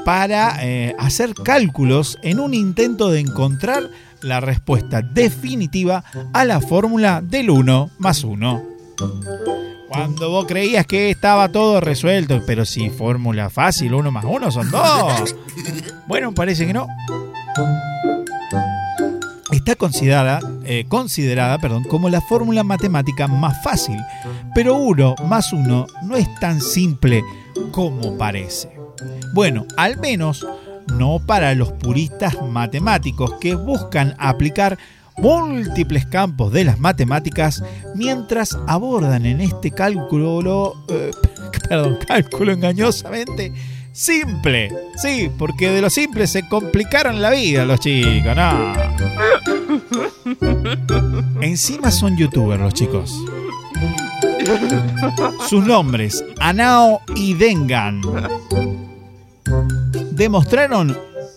para 0.05 0.57
eh, 0.61 0.94
hacer 0.98 1.35
cálculos 1.35 2.18
en 2.22 2.40
un 2.40 2.55
intento 2.55 3.11
de 3.11 3.20
encontrar 3.20 3.88
la 4.20 4.40
respuesta 4.40 5.03
definitiva 5.03 6.05
a 6.33 6.44
la 6.44 6.61
fórmula 6.61 7.20
del 7.22 7.51
1 7.51 7.90
más 7.98 8.25
1. 8.25 8.62
Cuando 9.88 10.31
vos 10.31 10.46
creías 10.46 10.87
que 10.87 11.11
estaba 11.11 11.51
todo 11.51 11.81
resuelto, 11.81 12.40
pero 12.46 12.64
si 12.64 12.88
fórmula 12.88 13.51
fácil, 13.51 13.94
1 13.94 14.11
más 14.11 14.25
1 14.25 14.51
son 14.51 14.70
2. 14.70 15.37
Bueno, 16.07 16.33
parece 16.33 16.66
que 16.66 16.72
no. 16.72 16.87
Está 19.62 19.77
considerada, 19.77 20.40
eh, 20.64 20.87
considerada 20.88 21.57
perdón, 21.59 21.85
como 21.85 22.09
la 22.09 22.20
fórmula 22.20 22.64
matemática 22.64 23.29
más 23.29 23.62
fácil, 23.62 23.96
pero 24.57 24.75
1 24.75 25.14
más 25.29 25.53
1 25.53 25.87
no 26.03 26.16
es 26.16 26.29
tan 26.40 26.61
simple 26.61 27.22
como 27.70 28.18
parece. 28.18 28.77
Bueno, 29.35 29.64
al 29.77 30.01
menos 30.01 30.44
no 30.98 31.20
para 31.25 31.55
los 31.55 31.70
puristas 31.70 32.42
matemáticos 32.42 33.35
que 33.35 33.55
buscan 33.55 34.16
aplicar 34.18 34.79
múltiples 35.16 36.07
campos 36.07 36.53
de 36.53 36.64
las 36.64 36.81
matemáticas 36.81 37.62
mientras 37.94 38.59
abordan 38.66 39.27
en 39.27 39.40
este 39.40 39.70
cálculo, 39.70 40.75
eh, 40.88 41.12
perdón, 41.68 41.98
cálculo 42.05 42.51
engañosamente 42.51 43.53
simple. 43.92 44.70
Sí, 44.96 45.31
porque 45.38 45.70
de 45.70 45.81
lo 45.81 45.90
simple 45.90 46.26
se 46.26 46.48
complicaron 46.48 47.20
la 47.22 47.31
vida 47.31 47.64
los 47.64 47.81
chicos, 47.81 48.37
no. 48.37 48.72
Encima 51.40 51.90
son 51.90 52.16
youtubers 52.16 52.61
los 52.61 52.74
chicos. 52.74 53.14
Sus 55.48 55.64
nombres, 55.64 56.24
Anao 56.40 57.00
y 57.14 57.35
Dengan. 57.35 58.00
Demostraron 60.12 60.96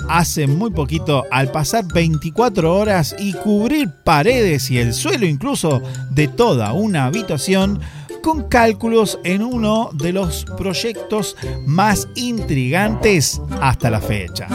hace 0.09 0.47
muy 0.47 0.71
poquito 0.71 1.23
al 1.31 1.51
pasar 1.51 1.85
24 1.85 2.75
horas 2.75 3.15
y 3.17 3.33
cubrir 3.33 3.89
paredes 4.03 4.69
y 4.69 4.77
el 4.77 4.93
suelo 4.93 5.25
incluso 5.25 5.81
de 6.11 6.27
toda 6.27 6.73
una 6.73 7.05
habitación 7.05 7.79
con 8.25 8.49
cálculos 8.49 9.19
en 9.23 9.43
uno 9.43 9.91
de 9.93 10.11
los 10.11 10.45
proyectos 10.57 11.37
más 11.67 12.07
intrigantes 12.15 13.39
hasta 13.61 13.91
la 13.91 14.01
fecha. 14.01 14.47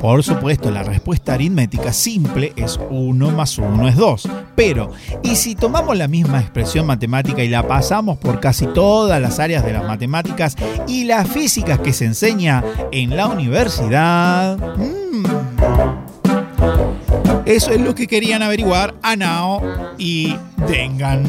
Por 0.00 0.22
supuesto, 0.22 0.70
la 0.70 0.84
respuesta 0.84 1.34
aritmética 1.34 1.92
simple 1.92 2.52
es 2.54 2.78
1 2.90 3.30
más 3.32 3.58
1 3.58 3.88
es 3.88 3.96
2. 3.96 4.28
Pero, 4.54 4.92
¿y 5.24 5.34
si 5.34 5.56
tomamos 5.56 5.96
la 5.96 6.06
misma 6.06 6.38
expresión 6.38 6.86
matemática 6.86 7.42
y 7.42 7.48
la 7.48 7.66
pasamos 7.66 8.18
por 8.18 8.38
casi 8.38 8.68
todas 8.68 9.20
las 9.20 9.40
áreas 9.40 9.64
de 9.64 9.72
las 9.72 9.82
matemáticas 9.82 10.54
y 10.86 11.06
las 11.06 11.26
físicas 11.26 11.80
que 11.80 11.92
se 11.92 12.04
enseña 12.04 12.62
en 12.92 13.16
la 13.16 13.26
universidad? 13.26 14.58
Mm. 14.76 15.51
Eso 17.52 17.70
es 17.70 17.82
lo 17.82 17.94
que 17.94 18.06
querían 18.06 18.40
averiguar 18.40 18.94
Anao 19.02 19.60
y 19.98 20.34
Dengan. 20.66 21.22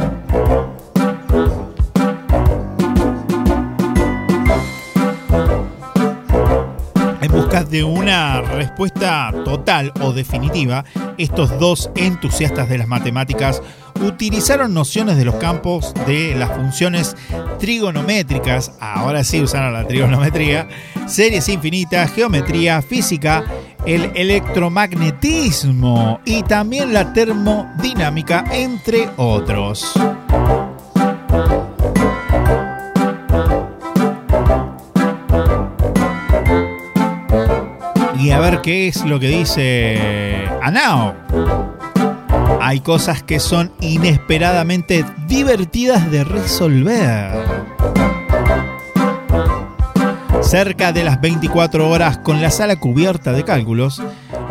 De 7.73 7.83
una 7.83 8.41
respuesta 8.41 9.33
total 9.43 9.91
o 9.99 10.13
definitiva, 10.13 10.85
estos 11.17 11.59
dos 11.59 11.89
entusiastas 11.95 12.69
de 12.69 12.77
las 12.77 12.87
matemáticas 12.87 13.63
utilizaron 13.99 14.75
nociones 14.75 15.17
de 15.17 15.25
los 15.25 15.33
campos 15.35 15.91
de 16.05 16.35
las 16.35 16.51
funciones 16.51 17.17
trigonométricas, 17.57 18.73
ahora 18.79 19.23
sí 19.23 19.41
usaron 19.41 19.73
la 19.73 19.87
trigonometría, 19.87 20.67
series 21.07 21.49
infinitas, 21.49 22.13
geometría, 22.13 22.83
física, 22.83 23.43
el 23.87 24.11
electromagnetismo 24.13 26.19
y 26.25 26.43
también 26.43 26.93
la 26.93 27.11
termodinámica, 27.11 28.45
entre 28.51 29.09
otros. 29.17 29.93
A 38.33 38.39
ver 38.39 38.61
qué 38.61 38.87
es 38.87 39.05
lo 39.05 39.19
que 39.19 39.27
dice 39.27 40.47
Anao. 40.61 41.13
Hay 42.59 42.79
cosas 42.79 43.21
que 43.21 43.39
son 43.39 43.71
inesperadamente 43.79 45.05
divertidas 45.27 46.09
de 46.09 46.23
resolver. 46.23 47.31
Cerca 50.41 50.91
de 50.91 51.03
las 51.03 51.21
24 51.21 51.87
horas 51.87 52.17
con 52.17 52.41
la 52.41 52.49
sala 52.49 52.75
cubierta 52.77 53.33
de 53.33 53.43
cálculos, 53.43 54.01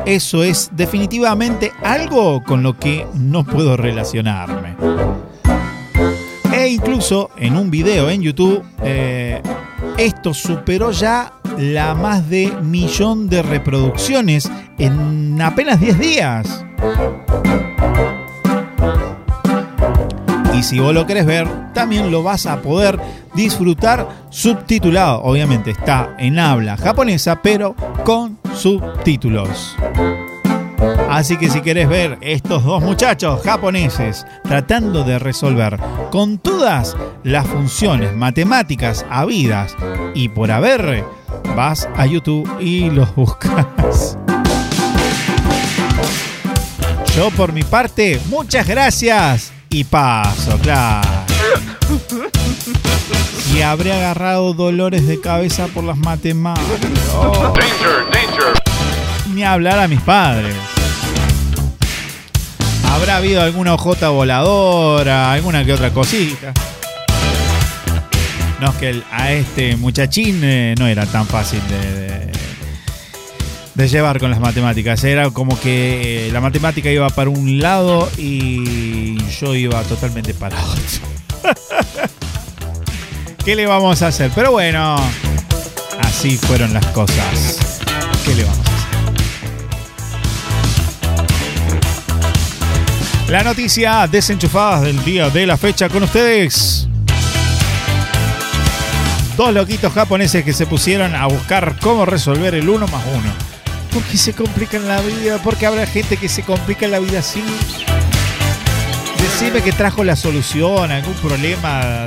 eso 0.06 0.44
es 0.44 0.70
definitivamente 0.72 1.72
algo 1.82 2.44
con 2.44 2.62
lo 2.62 2.78
que 2.78 3.06
no 3.14 3.44
puedo 3.44 3.76
relacionarme. 3.76 4.76
E 6.52 6.68
incluso 6.68 7.30
en 7.36 7.56
un 7.56 7.70
video 7.70 8.10
en 8.10 8.22
YouTube, 8.22 8.62
eh, 8.82 9.42
esto 9.96 10.32
superó 10.32 10.92
ya 10.92 11.32
la 11.58 11.94
más 11.94 12.28
de 12.28 12.52
millón 12.62 13.28
de 13.28 13.42
reproducciones 13.42 14.50
en 14.78 15.40
apenas 15.40 15.80
10 15.80 15.98
días. 15.98 16.64
Y 20.54 20.62
si 20.62 20.78
vos 20.78 20.94
lo 20.94 21.06
querés 21.06 21.26
ver, 21.26 21.48
también 21.72 22.10
lo 22.10 22.22
vas 22.22 22.46
a 22.46 22.60
poder 22.60 22.98
disfrutar 23.34 24.08
subtitulado. 24.30 25.22
Obviamente 25.22 25.70
está 25.70 26.14
en 26.18 26.38
habla 26.38 26.76
japonesa, 26.76 27.40
pero 27.42 27.74
con 28.04 28.38
subtítulos. 28.54 29.76
Así 31.10 31.36
que 31.36 31.50
si 31.50 31.60
querés 31.60 31.88
ver 31.88 32.18
estos 32.20 32.64
dos 32.64 32.82
muchachos 32.82 33.42
japoneses 33.42 34.26
tratando 34.42 35.04
de 35.04 35.18
resolver 35.18 35.78
con 36.10 36.38
todas 36.38 36.96
las 37.22 37.46
funciones 37.46 38.14
matemáticas 38.14 39.04
habidas 39.10 39.76
y 40.14 40.28
por 40.28 40.50
haber, 40.50 41.04
vas 41.56 41.88
a 41.96 42.06
YouTube 42.06 42.50
y 42.60 42.90
los 42.90 43.14
buscas. 43.14 44.16
Yo 47.16 47.30
por 47.30 47.52
mi 47.52 47.62
parte, 47.62 48.20
muchas 48.28 48.66
gracias 48.66 49.52
y 49.68 49.84
paso, 49.84 50.58
claro. 50.58 51.08
Y 53.54 53.60
habré 53.60 53.92
agarrado 53.92 54.54
dolores 54.54 55.06
de 55.06 55.20
cabeza 55.20 55.66
por 55.66 55.84
las 55.84 55.98
matemáticas. 55.98 56.90
Oh. 57.14 57.52
Ni 59.34 59.44
hablar 59.44 59.78
a 59.78 59.88
mis 59.88 60.00
padres. 60.00 60.54
Habrá 62.92 63.16
habido 63.16 63.42
alguna 63.42 63.74
hojota 63.74 64.10
voladora, 64.10 65.32
alguna 65.32 65.64
que 65.64 65.72
otra 65.72 65.90
cosita. 65.92 66.52
No 68.60 68.68
es 68.70 68.74
que 68.76 69.02
a 69.10 69.32
este 69.32 69.76
muchachín 69.76 70.40
eh, 70.44 70.74
no 70.78 70.86
era 70.86 71.04
tan 71.06 71.26
fácil 71.26 71.60
de, 71.68 71.78
de- 71.78 72.32
de 73.74 73.88
llevar 73.88 74.20
con 74.20 74.30
las 74.30 74.38
matemáticas. 74.38 75.02
Era 75.02 75.30
como 75.30 75.58
que 75.58 76.28
eh, 76.28 76.32
la 76.32 76.40
matemática 76.42 76.90
iba 76.90 77.08
para 77.08 77.30
un 77.30 77.58
lado 77.58 78.08
y 78.18 79.16
yo 79.40 79.54
iba 79.54 79.82
totalmente 79.84 80.34
para 80.34 80.56
otro. 80.62 80.82
¿Qué 83.44 83.56
le 83.56 83.66
vamos 83.66 84.02
a 84.02 84.08
hacer? 84.08 84.30
Pero 84.34 84.52
bueno, 84.52 84.96
así 86.02 86.36
fueron 86.36 86.72
las 86.74 86.84
cosas. 86.88 87.80
¿Qué 88.26 88.34
le 88.34 88.44
vamos 88.44 88.61
La 93.32 93.42
noticia 93.42 94.06
desenchufadas 94.06 94.82
del 94.82 95.02
día 95.06 95.30
de 95.30 95.46
la 95.46 95.56
fecha 95.56 95.88
con 95.88 96.02
ustedes. 96.02 96.86
Dos 99.38 99.54
loquitos 99.54 99.90
japoneses 99.90 100.44
que 100.44 100.52
se 100.52 100.66
pusieron 100.66 101.14
a 101.14 101.26
buscar 101.28 101.76
cómo 101.80 102.04
resolver 102.04 102.54
el 102.54 102.68
uno 102.68 102.86
más 102.88 103.02
uno. 103.06 103.32
¿Por 103.90 104.02
qué 104.02 104.18
se 104.18 104.34
complican 104.34 104.86
la 104.86 105.00
vida? 105.00 105.38
Porque 105.42 105.64
habrá 105.64 105.86
gente 105.86 106.18
que 106.18 106.28
se 106.28 106.42
complica 106.42 106.86
la 106.88 106.98
vida 106.98 107.20
así. 107.20 107.42
Decime 109.16 109.62
que 109.62 109.72
trajo 109.72 110.04
la 110.04 110.14
solución 110.14 110.90
algún 110.90 111.14
problema 111.14 112.06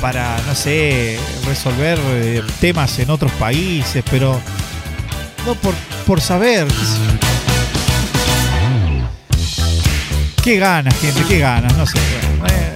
para, 0.00 0.40
no 0.46 0.54
sé, 0.54 1.18
resolver 1.44 1.98
eh, 2.04 2.42
temas 2.60 2.96
en 3.00 3.10
otros 3.10 3.32
países, 3.32 4.04
pero 4.08 4.40
no 5.44 5.56
por, 5.56 5.74
por 6.06 6.20
saber. 6.20 6.68
Qué 10.42 10.56
ganas, 10.58 10.98
gente, 10.98 11.22
qué 11.28 11.38
ganas, 11.38 11.76
no 11.76 11.86
sé. 11.86 11.98
eh, 11.98 12.72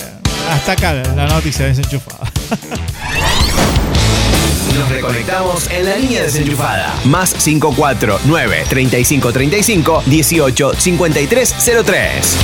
hasta 0.50 0.72
acá 0.72 0.92
la 0.92 1.27
noticia 1.27 1.64
desenchufada. 1.66 2.31
Nos 4.79 4.88
reconectamos 4.90 5.70
en 5.70 5.85
la 5.87 5.96
línea 5.96 6.22
desenchufada. 6.24 6.94
Más 7.05 7.33
549 7.35 8.64
3535 8.68 10.03
18 10.07 10.72
5303. 10.77 12.37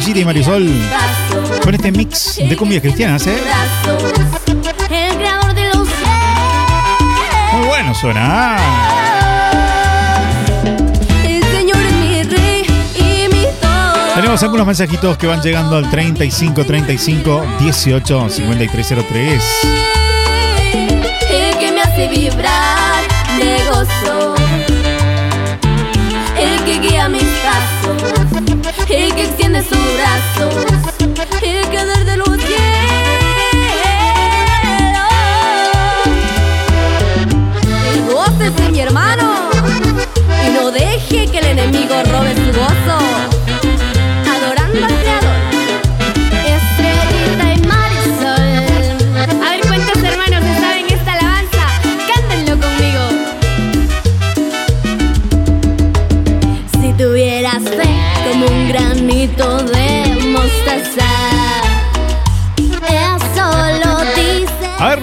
Estrellita 0.00 0.20
y 0.20 0.24
Marisol 0.24 0.66
con 1.62 1.74
este 1.74 1.92
mix 1.92 2.36
de 2.36 2.56
cumbias 2.56 2.80
cristianas, 2.80 3.26
¿eh? 3.26 3.36
Muy 7.52 7.66
bueno 7.66 7.94
suena. 7.94 8.56
Tenemos 14.14 14.42
algunos 14.42 14.66
mensajitos 14.66 15.18
que 15.18 15.26
van 15.26 15.42
llegando 15.42 15.76
al 15.76 15.90
35 15.90 16.64
35 16.64 17.44
18 17.60 18.30
5303. 18.30 19.44
El 21.30 21.58
que 21.58 21.72
me 21.72 21.82
hace 21.82 22.08
vibrar 22.08 23.04
de 23.38 23.58
gozo. 23.68 24.39
El 29.60 30.79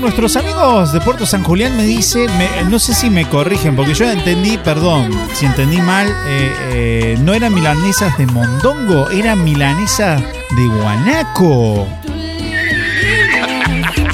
nuestros 0.08 0.38
amigos 0.38 0.94
de 0.94 1.02
Puerto 1.02 1.26
San 1.26 1.44
Julián 1.44 1.76
me 1.76 1.84
dicen, 1.84 2.28
me- 2.38 2.64
no 2.70 2.80
sé 2.80 2.94
si 2.94 3.10
me 3.10 3.26
corrigen, 3.28 3.76
porque 3.76 3.94
yo 3.94 4.10
entendí, 4.10 4.58
perdón, 4.58 5.10
si 5.34 5.46
entendí 5.46 5.82
mal, 5.82 6.08
eh, 6.08 6.56
eh, 6.72 7.18
no 7.20 7.34
eran 7.34 7.54
milanesas 7.54 8.18
de 8.18 8.26
mondongo, 8.28 9.10
eran 9.10 9.44
milanesas 9.44 10.22
de 10.22 10.66
guanaco. 10.66 11.86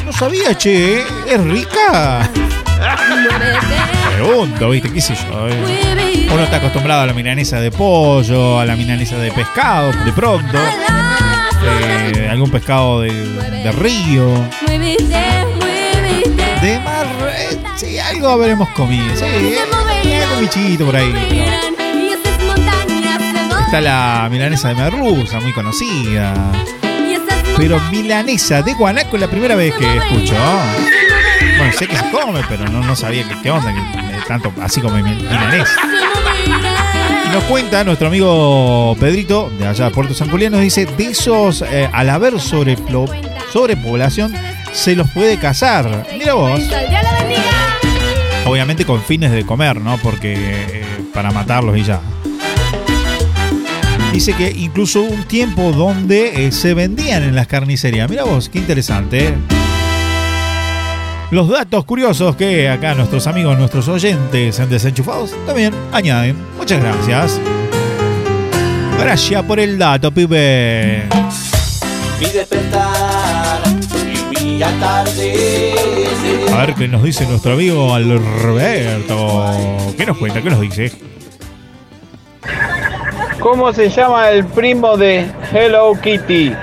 No 0.03 0.11
sabía, 0.13 0.57
che, 0.57 1.01
¿eh? 1.01 1.03
¿es 1.27 1.39
rica? 1.43 2.27
Pregunto, 4.15 4.69
viste, 4.71 4.91
qué 4.91 4.99
sé 4.99 5.13
yo. 5.13 5.47
Uno 6.33 6.43
está 6.43 6.57
acostumbrado 6.57 7.01
a 7.03 7.05
la 7.05 7.13
milanesa 7.13 7.59
de 7.59 7.69
pollo, 7.69 8.59
a 8.59 8.65
la 8.65 8.75
milanesa 8.75 9.17
de 9.17 9.31
pescado, 9.31 9.91
de 10.03 10.11
pronto. 10.11 10.57
eh, 11.63 12.27
algún 12.31 12.49
pescado 12.49 13.01
de, 13.01 13.11
de 13.13 13.71
río. 13.73 14.25
Algo 18.24 18.41
habremos 18.41 18.69
comido. 18.69 19.15
Sí, 19.15 19.26
eh, 19.26 20.21
algún 20.24 20.39
bichito 20.41 20.86
por 20.86 20.95
ahí. 20.95 21.13
Está 23.65 23.82
la 23.82 24.28
milanesa 24.32 24.69
de 24.69 24.76
merluza, 24.76 25.39
muy 25.39 25.51
conocida. 25.51 26.34
Pero 27.57 27.80
milanesa 27.91 28.61
de 28.61 28.74
guanaco 28.74 29.15
es 29.17 29.21
la 29.21 29.28
primera 29.28 29.55
vez 29.55 29.74
que 29.76 29.97
escucho. 29.97 30.36
Bueno, 31.57 31.74
sé 31.78 31.88
que 31.88 31.95
se 31.97 32.09
come, 32.11 32.41
pero 32.47 32.65
no, 32.69 32.82
no 32.84 32.95
sabía 32.95 33.28
que, 33.28 33.36
qué 33.41 33.51
onda, 33.51 33.74
que 33.74 34.28
tanto 34.28 34.51
así 34.61 34.80
como 34.82 34.95
mi- 34.95 35.03
milanesa. 35.03 35.71
Y 37.26 37.30
nos 37.34 37.43
cuenta 37.45 37.84
nuestro 37.84 38.07
amigo 38.07 38.95
Pedrito, 38.99 39.51
de 39.57 39.67
allá 39.67 39.86
de 39.86 39.91
Puerto 39.91 40.13
San 40.13 40.30
Julián, 40.30 40.51
nos 40.51 40.61
dice, 40.61 40.86
de 40.86 41.07
esos, 41.07 41.61
eh, 41.63 41.89
al 41.91 42.09
haber 42.09 42.39
sobre, 42.39 42.78
sobrepoblación, 43.51 44.34
se 44.71 44.95
los 44.95 45.09
puede 45.11 45.38
cazar. 45.38 46.07
Mira 46.17 46.34
vos. 46.34 46.59
Obviamente 48.54 48.86
con 48.86 49.01
fines 49.01 49.32
de 49.32 49.47
comer, 49.47 49.82
¿no? 49.82 49.97
Porque 49.97 50.36
eh, 50.38 50.86
para 51.12 51.32
matarlos 51.32 51.76
y 51.76 51.82
ya. 51.82 51.99
Dice 54.12 54.36
que 54.36 54.51
incluso 54.51 55.01
un 55.01 55.24
tiempo 55.24 55.72
donde 55.72 56.45
eh, 56.45 56.51
se 56.51 56.76
vendían 56.76 57.24
en 57.24 57.34
las 57.34 57.47
carnicerías. 57.47 58.08
Mira 58.08 58.26
vos, 58.26 58.49
qué 58.49 58.60
interesante. 58.60 59.30
¿eh? 59.30 59.34
Los 61.32 61.49
datos 61.49 61.84
curiosos 61.86 62.36
que 62.36 62.70
acá 62.70 62.93
nuestros 62.93 63.26
amigos, 63.26 63.58
nuestros 63.58 63.88
oyentes 63.88 64.60
en 64.60 64.70
Desenchufados 64.70 65.34
también 65.47 65.74
añaden. 65.91 66.36
Muchas 66.56 66.80
gracias. 66.80 67.41
Gracias 68.99 69.41
por 69.45 69.60
el 69.60 69.80
dato, 69.80 70.12
pibe. 70.12 71.10
Vi 72.20 72.28
despertar 72.28 73.32
A 76.51 76.57
ver 76.57 76.76
qué 76.76 76.88
nos 76.88 77.03
dice 77.03 77.26
nuestro 77.26 77.53
amigo 77.53 77.93
Alberto. 77.93 79.45
¿Qué 79.97 80.05
nos 80.05 80.18
cuenta? 80.18 80.41
¿Qué 80.41 80.49
nos 80.49 80.61
dice? 80.61 80.91
¿Cómo 83.39 83.74
se 83.74 83.89
llama 83.89 84.30
el 84.30 84.45
primo 84.45 84.95
de 84.95 85.30
Hello 85.51 85.93
Kitty? 86.01 86.55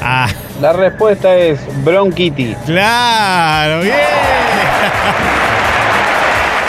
Ah. 0.00 0.28
La 0.60 0.72
respuesta 0.72 1.36
es 1.36 1.58
Bronquitty. 1.84 2.54
Claro, 2.64 3.82
bien. 3.82 3.96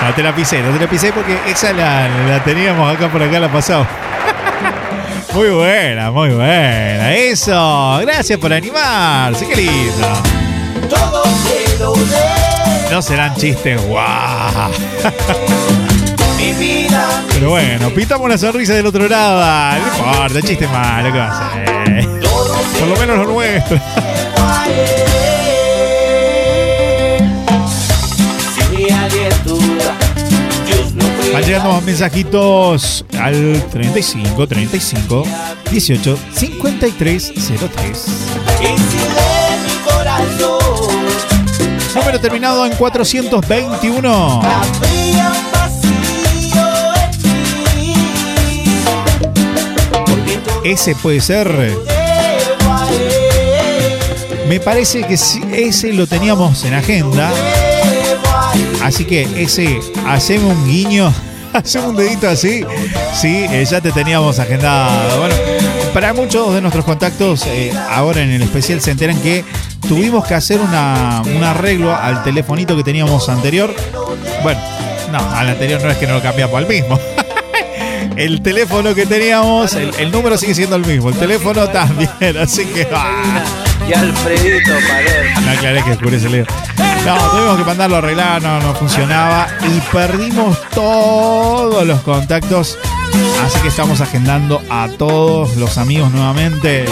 No 0.03 0.13
te 0.13 0.23
la 0.23 0.33
pisé, 0.33 0.61
no 0.61 0.71
te 0.71 0.79
la 0.79 0.89
pisé 0.89 1.11
porque 1.11 1.37
esa 1.47 1.73
la, 1.73 2.07
la 2.27 2.43
teníamos 2.43 2.93
acá 2.93 3.07
por 3.09 3.21
acá 3.21 3.39
la 3.39 3.49
pasado. 3.49 3.85
Muy 5.33 5.49
buena, 5.49 6.11
muy 6.11 6.29
buena. 6.29 7.13
Eso, 7.13 7.99
gracias 8.01 8.39
por 8.39 8.51
animarse, 8.53 9.47
qué 9.47 9.55
lindo. 9.55 10.07
No 12.91 13.01
serán 13.01 13.35
chistes, 13.35 13.81
guau. 13.85 14.71
Pero 17.33 17.49
bueno, 17.49 17.89
pintamos 17.91 18.25
una 18.25 18.37
sonrisa 18.37 18.73
del 18.73 18.85
otro 18.85 19.07
lado. 19.07 19.79
No 19.79 19.87
importa, 19.87 20.41
chiste 20.41 20.67
malo, 20.67 21.11
¿qué 21.11 21.19
va 21.19 21.27
a 21.27 21.51
hacer? 21.51 22.05
Por 22.79 22.87
lo 22.87 22.95
menos 22.97 23.17
lo 23.17 23.25
nuestro. 23.25 23.79
Van 31.33 31.43
llegando 31.43 31.71
más 31.73 31.83
mensajitos 31.83 33.05
al 33.19 33.63
35 33.71 34.47
35 34.47 35.23
18 35.71 36.17
53 36.33 37.33
03. 37.33 37.35
Y 37.35 37.43
si 37.43 37.51
de 37.51 37.57
mi 39.63 39.75
corazón 39.89 40.57
Número 41.95 42.19
terminado 42.19 42.65
en 42.65 42.73
421. 42.73 44.41
habría 44.41 45.31
un 45.31 45.51
vacío 45.51 46.67
en 47.03 47.11
ti. 47.73 47.93
Ese 50.63 50.95
puede 50.95 51.21
ser. 51.21 51.77
Me 54.47 54.59
parece 54.61 55.03
que 55.03 55.15
ese 55.15 55.93
lo 55.93 56.07
teníamos 56.07 56.63
en 56.63 56.73
agenda. 56.73 57.29
Así 58.87 59.03
que 59.03 59.27
ese, 59.35 59.81
hacemos 60.07 60.55
un 60.55 60.65
guiño. 60.65 61.13
Hacemos 61.53 61.89
un 61.89 61.97
dedito 61.97 62.29
así. 62.29 62.63
Sí, 63.13 63.45
eh, 63.49 63.65
ya 63.69 63.81
te 63.81 63.91
teníamos 63.91 64.39
agendado. 64.39 65.19
Bueno, 65.19 65.35
para 65.93 66.13
muchos 66.13 66.53
de 66.53 66.61
nuestros 66.61 66.85
contactos, 66.85 67.45
eh, 67.47 67.73
ahora 67.89 68.21
en 68.21 68.29
el 68.29 68.41
especial 68.43 68.79
se 68.79 68.91
enteran 68.91 69.19
que 69.21 69.43
tuvimos 69.89 70.25
que 70.25 70.35
hacer 70.35 70.61
una, 70.61 71.21
un 71.35 71.43
arreglo 71.43 71.93
al 71.93 72.23
telefonito 72.23 72.77
que 72.77 72.83
teníamos 72.83 73.27
anterior. 73.27 73.75
Bueno, 74.41 74.61
no, 75.11 75.19
al 75.35 75.49
anterior 75.49 75.83
no 75.83 75.89
es 75.89 75.97
que 75.97 76.07
no 76.07 76.13
lo 76.13 76.21
cambiamos 76.21 76.55
al 76.55 76.67
mismo. 76.67 76.97
El 78.17 78.41
teléfono 78.41 78.95
que 78.95 79.05
teníamos, 79.05 79.73
el, 79.75 79.93
el 79.99 80.11
número 80.11 80.37
sigue 80.37 80.55
siendo 80.55 80.75
el 80.75 80.85
mismo, 80.85 81.09
el 81.09 81.15
teléfono 81.15 81.69
también, 81.69 82.09
así 82.41 82.65
que... 82.65 82.87
ah. 82.91 83.43
Y 83.87 83.93
Alfredito 83.93 84.71
Palermo. 84.87 85.41
No 85.41 85.51
aclaré 85.51 85.83
que 85.83 85.91
oscurece 85.91 86.25
el 86.25 86.31
dedo. 86.31 86.45
No, 87.05 87.15
tuvimos 87.29 87.57
que 87.57 87.63
mandarlo 87.63 87.95
a 87.95 87.99
arreglar, 87.99 88.41
no, 88.41 88.59
no 88.59 88.73
funcionaba 88.73 89.47
y 89.65 89.79
perdimos 89.93 90.57
todos 90.71 91.85
los 91.85 92.01
contactos. 92.01 92.77
Así 93.45 93.59
que 93.61 93.67
estamos 93.69 94.01
agendando 94.01 94.61
a 94.69 94.89
todos 94.97 95.55
los 95.55 95.77
amigos 95.77 96.11
nuevamente. 96.11 96.85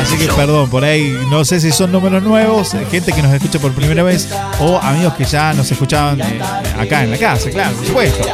Así 0.00 0.16
que 0.16 0.26
perdón, 0.32 0.70
por 0.70 0.84
ahí 0.84 1.16
no 1.30 1.44
sé 1.44 1.60
si 1.60 1.72
son 1.72 1.92
números 1.92 2.22
nuevos, 2.22 2.74
gente 2.90 3.12
que 3.12 3.22
nos 3.22 3.32
escucha 3.32 3.58
por 3.58 3.72
primera 3.72 4.02
vez 4.02 4.28
o 4.60 4.78
amigos 4.78 5.14
que 5.14 5.24
ya 5.24 5.52
nos 5.52 5.70
escuchaban 5.70 6.20
eh, 6.20 6.40
acá 6.78 7.02
en 7.02 7.10
la 7.10 7.18
casa, 7.18 7.50
claro, 7.50 7.74
por 7.76 7.86
supuesto. 7.86 8.28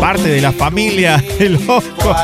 Parte 0.00 0.28
de 0.28 0.40
la 0.40 0.52
familia 0.52 1.22
de 1.38 1.50
locos. 1.50 2.16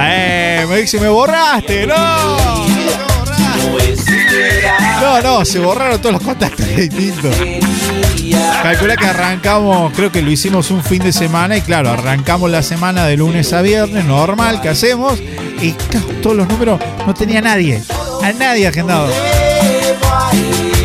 Eh, 0.00 0.66
me 0.68 0.76
dice, 0.78 1.00
me 1.00 1.08
borraste, 1.08 1.86
no. 1.86 2.64
No, 5.00 5.20
no, 5.22 5.44
se 5.44 5.58
borraron 5.58 6.00
todos 6.00 6.14
los 6.14 6.22
contactos 6.22 6.66
distintos. 6.76 7.36
Calcula 8.62 8.96
que 8.96 9.06
arrancamos, 9.06 9.92
creo 9.94 10.10
que 10.10 10.22
lo 10.22 10.30
hicimos 10.30 10.70
un 10.70 10.82
fin 10.82 11.02
de 11.02 11.12
semana 11.12 11.56
y 11.56 11.60
claro, 11.60 11.90
arrancamos 11.90 12.50
la 12.50 12.62
semana 12.62 13.06
de 13.06 13.16
lunes 13.16 13.52
a 13.52 13.60
viernes, 13.62 14.04
normal, 14.04 14.60
que 14.60 14.70
hacemos, 14.70 15.18
y 15.60 15.72
todos 16.22 16.36
los 16.36 16.48
números 16.48 16.80
no 17.06 17.12
tenía 17.12 17.40
nadie, 17.40 17.82
a 18.22 18.32
nadie 18.32 18.66
agendado. 18.66 19.08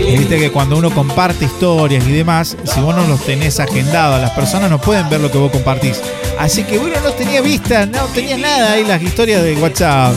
Y 0.01 0.17
viste 0.17 0.39
que 0.39 0.51
cuando 0.51 0.77
uno 0.77 0.89
comparte 0.91 1.45
historias 1.45 2.05
y 2.05 2.11
demás, 2.11 2.57
si 2.63 2.79
vos 2.81 2.95
no 2.95 3.05
los 3.07 3.23
tenés 3.23 3.59
agendados, 3.59 4.19
las 4.19 4.31
personas 4.31 4.69
no 4.69 4.81
pueden 4.81 5.07
ver 5.09 5.21
lo 5.21 5.31
que 5.31 5.37
vos 5.37 5.51
compartís. 5.51 6.01
Así 6.39 6.63
que 6.63 6.79
uno 6.79 6.95
no 7.03 7.11
tenía 7.11 7.41
vista, 7.41 7.85
no 7.85 8.05
tenía 8.05 8.37
nada 8.37 8.73
ahí 8.73 8.83
las 8.83 9.01
historias 9.01 9.43
de 9.43 9.55
WhatsApp. 9.55 10.15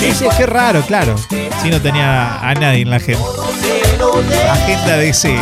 Dice, 0.00 0.26
qué 0.36 0.46
raro, 0.46 0.82
claro. 0.82 1.14
Si 1.62 1.70
no 1.70 1.80
tenía 1.80 2.40
a 2.40 2.54
nadie 2.54 2.82
en 2.82 2.90
la 2.90 2.96
agenda. 2.96 3.24
Agenda 4.50 4.96
de 4.96 5.14
cero. 5.14 5.40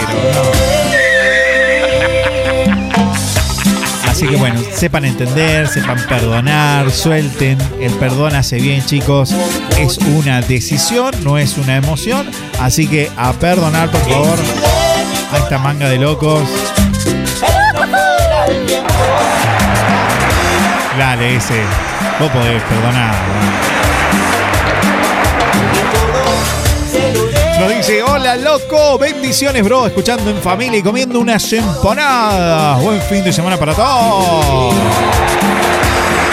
Así 4.20 4.28
que 4.28 4.36
bueno, 4.36 4.60
sepan 4.74 5.06
entender, 5.06 5.66
sepan 5.66 5.98
perdonar, 6.06 6.90
suelten. 6.90 7.56
El 7.80 7.90
perdón 7.92 8.34
hace 8.34 8.60
bien, 8.60 8.84
chicos. 8.84 9.34
Es 9.78 9.96
una 9.96 10.42
decisión, 10.42 11.14
no 11.24 11.38
es 11.38 11.56
una 11.56 11.76
emoción. 11.76 12.28
Así 12.60 12.86
que 12.86 13.10
a 13.16 13.32
perdonar, 13.32 13.90
por 13.90 14.02
favor, 14.02 14.38
a 15.32 15.38
esta 15.38 15.56
manga 15.56 15.88
de 15.88 15.96
locos. 15.96 16.42
Dale, 20.98 21.36
ese. 21.36 21.62
Vos 22.20 22.30
podés 22.30 22.62
perdonar. 22.64 23.69
Nos 27.60 27.76
dice, 27.76 28.02
hola 28.02 28.36
loco, 28.36 28.96
bendiciones 28.96 29.62
bro, 29.62 29.86
escuchando 29.86 30.30
en 30.30 30.38
familia 30.38 30.78
y 30.78 30.82
comiendo 30.82 31.20
unas 31.20 31.52
empanadas. 31.52 32.82
Buen 32.82 33.02
fin 33.02 33.22
de 33.22 33.34
semana 33.34 33.58
para 33.58 33.74
todos. 33.74 34.74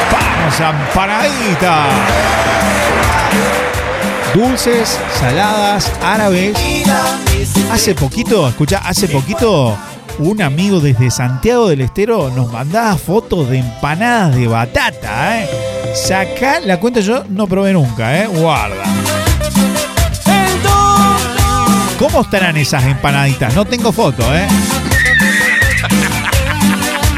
Vamos 0.10 0.60
empanadita. 0.88 1.88
Dulces, 4.34 4.98
saladas, 5.20 5.92
árabes. 6.02 6.58
Hace 7.74 7.94
poquito, 7.94 8.48
escucha, 8.48 8.78
hace 8.86 9.10
poquito 9.10 9.78
un 10.20 10.42
amigo 10.42 10.80
desde 10.80 11.12
Santiago 11.12 11.68
del 11.68 11.82
Estero 11.82 12.30
nos 12.30 12.50
mandaba 12.54 12.96
fotos 12.96 13.50
de 13.50 13.58
empanadas 13.58 14.34
de 14.34 14.48
batata, 14.48 15.42
¿eh? 15.42 15.50
Sacá 15.94 16.62
la 16.62 16.80
cuenta, 16.80 17.02
yo 17.02 17.26
no 17.28 17.48
probé 17.48 17.74
nunca, 17.74 18.18
¿eh? 18.18 18.28
Guarda. 18.28 18.86
¿Cómo 21.98 22.22
estarán 22.22 22.58
esas 22.58 22.84
empanaditas? 22.86 23.56
No 23.56 23.66
tengo 23.66 23.92
foto, 23.92 24.24
¿eh? 24.36 24.48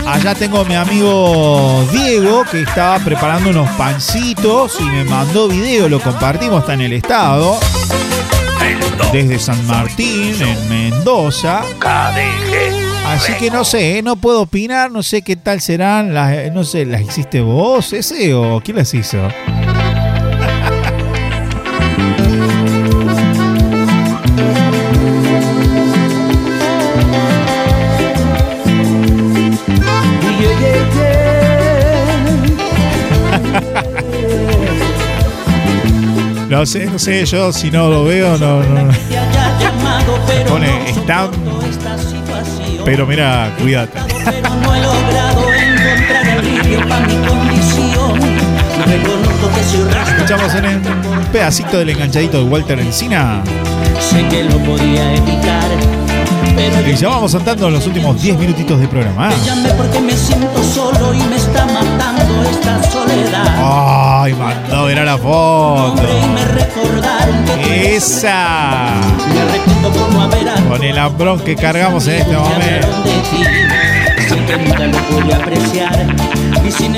Allá 0.07 0.33
tengo 0.33 0.61
a 0.61 0.63
mi 0.63 0.75
amigo 0.75 1.85
Diego 1.91 2.45
que 2.49 2.61
estaba 2.61 2.97
preparando 2.99 3.49
unos 3.49 3.69
pancitos 3.71 4.77
y 4.79 4.83
me 4.83 5.03
mandó 5.03 5.49
video, 5.49 5.89
lo 5.89 5.99
compartimos, 5.99 6.61
está 6.61 6.75
en 6.75 6.81
el 6.81 6.93
estado. 6.93 7.59
Desde 9.11 9.37
San 9.37 9.67
Martín, 9.67 10.35
en 10.41 10.69
Mendoza. 10.69 11.61
Así 13.05 13.33
que 13.33 13.51
no 13.51 13.65
sé, 13.65 13.97
¿eh? 13.97 14.01
no 14.01 14.15
puedo 14.15 14.41
opinar, 14.41 14.91
no 14.91 15.03
sé 15.03 15.23
qué 15.23 15.35
tal 15.35 15.59
serán 15.61 16.15
eh, 16.15 16.51
no 16.53 16.63
sé, 16.63 16.85
¿las 16.85 17.01
hiciste 17.01 17.41
vos 17.41 17.91
ese 17.91 18.33
o 18.33 18.61
quién 18.63 18.77
las 18.77 18.93
hizo? 18.93 19.27
No 36.49 36.65
sé, 36.65 36.87
no 36.87 36.97
sé, 36.97 37.23
yo 37.27 37.53
si 37.53 37.69
no 37.69 37.89
lo 37.89 38.03
veo, 38.05 38.35
no. 38.39 38.63
no. 38.63 38.91
Pone, 40.47 40.89
están. 40.89 41.29
Pero 42.83 43.05
mira, 43.05 43.55
cuídate. 43.59 43.99
No 43.99 44.75
he 44.75 44.81
logrado 44.81 45.53
encontrar. 45.53 46.39
Escuchamos 50.07 50.55
en 50.55 50.65
un 50.65 51.25
pedacito 51.31 51.77
del 51.77 51.89
enganchadito 51.89 52.43
de 52.43 52.43
Walter 52.49 52.79
Encina. 52.79 53.43
Sé 53.99 54.27
que 54.27 54.43
lo 54.45 54.57
podía 54.57 55.13
evitar. 55.13 56.08
Pero 56.59 56.89
Y 56.89 56.95
ya 56.95 57.07
vamos 57.07 57.31
saltando 57.31 57.69
los 57.69 57.87
últimos 57.87 58.21
10 58.21 58.37
minutitos 58.37 58.77
de 58.81 58.87
programa. 58.89 59.29
te 59.29 59.73
porque 59.75 60.01
me 60.01 60.11
siento 60.11 60.61
solo 60.61 61.13
y 61.13 61.21
me 61.23 61.37
está 61.37 61.65
matando 61.65 62.43
esta 62.43 62.83
soledad. 62.91 64.23
Ay, 64.23 64.33
mandó 64.33 64.85
ver 64.85 64.99
a 64.99 65.05
la 65.05 65.17
foto. 65.17 65.95
Esa. 67.71 68.87
Con 70.67 70.83
el 70.83 70.97
hambrón 70.97 71.39
que 71.39 71.55
cargamos 71.55 72.05
en 72.07 72.15
este 72.15 72.35
momento. 72.35 72.87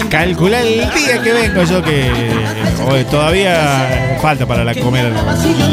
Calcular 0.10 0.66
el 0.66 0.90
día 0.94 1.22
que 1.24 1.32
vengo 1.32 1.64
yo 1.64 1.82
que 1.82 3.06
todavía 3.10 4.18
falta 4.22 4.46
para 4.46 4.64
la 4.64 4.76
comer. 4.76 5.12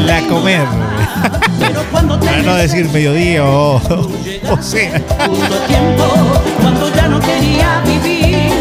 La 0.05 0.21
comer. 0.27 0.65
Para 1.91 2.41
no 2.43 2.55
decir 2.55 2.89
mediodía 2.89 3.43
o, 3.45 3.75
o 3.75 4.61
cena. 4.61 5.01
justo 5.27 5.55
a 5.55 5.67
tiempo, 5.67 6.05
cuando 6.61 6.93
ya 6.95 7.07
no 7.07 7.19
quería 7.19 7.81
vivir 7.85 8.51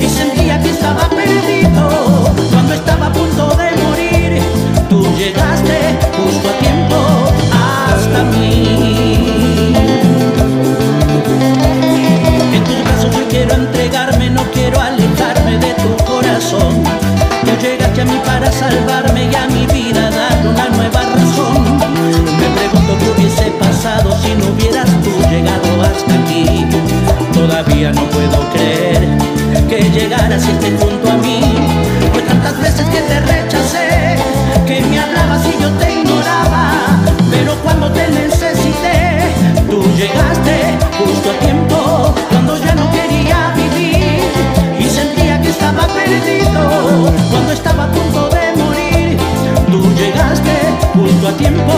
y 0.00 0.08
sentía 0.08 0.60
que 0.62 0.70
estaba 0.70 1.08
perdido, 1.10 2.34
cuando 2.50 2.74
estaba 2.74 3.06
a 3.06 3.12
punto 3.12 3.48
de 3.56 3.70
morir, 3.82 4.42
tú 4.88 5.06
llegaste 5.16 5.98
justo 6.16 6.48
a 6.48 6.52
tiempo 6.58 6.96
hasta 7.52 8.24
mí. 8.24 9.74
En 12.54 12.64
tus 12.64 12.84
brazos 12.84 13.16
yo 13.16 13.28
quiero 13.28 13.54
entregarme, 13.54 14.17
corazón. 16.38 16.84
Tú 17.44 17.50
llegaste 17.60 18.02
a 18.02 18.04
mí 18.04 18.20
para 18.24 18.50
salvarme 18.52 19.28
y 19.30 19.34
a 19.34 19.46
mi 19.48 19.66
vida 19.66 20.10
darle 20.10 20.48
una 20.50 20.68
nueva 20.68 21.00
razón. 21.02 21.78
Me 22.40 22.48
pregunto 22.58 22.96
qué 22.98 23.10
hubiese 23.10 23.50
pasado 23.52 24.16
si 24.22 24.34
no 24.34 24.46
hubieras 24.52 24.88
tú 25.02 25.10
llegado 25.30 25.82
hasta 25.82 26.14
aquí. 26.14 26.66
Todavía 27.32 27.92
no 27.92 28.02
puedo 28.10 28.48
creer 28.52 29.08
que 29.68 29.90
llegaras 29.90 30.44
y 30.46 30.50
estés 30.50 30.80
junto 30.80 31.10
a 31.10 31.16
mí. 31.16 31.40
Fue 32.12 32.22
tantas 32.22 32.60
veces 32.60 32.86
que 32.86 33.00
te 33.00 33.20
rechacé, 33.20 34.16
que 34.66 34.80
me 34.82 35.00
hablabas 35.00 35.42
y 35.46 35.62
yo 35.62 35.70
te 35.70 35.92
ignoraba. 35.92 36.72
Pero 37.30 37.54
cuando 37.64 37.90
te 37.90 38.06
necesité, 38.08 39.34
tú 39.68 39.82
llegaste 39.96 40.78
justo 40.98 41.30
a 41.30 41.44
tiempo, 41.44 42.14
cuando 42.30 42.56
ya 42.58 42.74
no 42.74 42.90
quería 42.90 43.52
estaba. 45.84 47.10
Cuando 47.30 47.52
estaba 47.52 47.84
a 47.84 47.90
punto 47.90 48.28
de 48.30 48.62
morir, 48.62 49.18
tú 49.70 49.92
llegaste 49.94 50.54
justo 50.94 51.28
a 51.28 51.32
tiempo. 51.32 51.72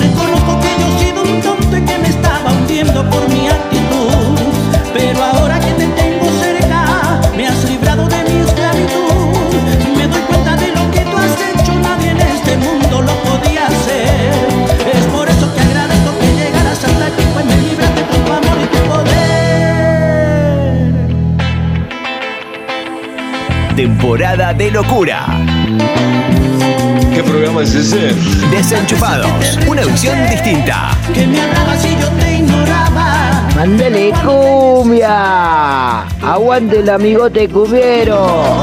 Reconozco 0.00 0.60
que 0.60 0.68
yo 0.80 0.86
he 0.86 0.98
sido 0.98 1.22
un 1.22 1.40
tonto 1.40 1.76
y 1.76 1.82
que 1.82 1.98
me 1.98 2.08
estaba 2.08 2.52
hundiendo 2.52 3.08
por 3.08 3.28
mi 3.28 3.48
actitud. 3.48 3.75
Temporada 24.16 24.54
de 24.54 24.70
locura. 24.70 25.26
¿Qué 27.12 27.22
programa 27.22 27.62
es 27.62 27.74
ese? 27.74 28.14
Desenchufados. 28.50 29.58
Una 29.68 29.84
visión 29.84 30.16
distinta. 30.30 30.96
Que 31.12 31.26
me 31.26 31.38
hablabas 31.38 31.84
y 31.84 32.00
yo 32.00 32.08
te 32.12 32.36
ignoraba. 32.36 33.46
Mándale 33.54 34.14
cumbia. 34.24 36.00
Aguante 36.22 36.78
el 36.78 36.88
amigote 36.88 37.46
cubiero. 37.46 38.62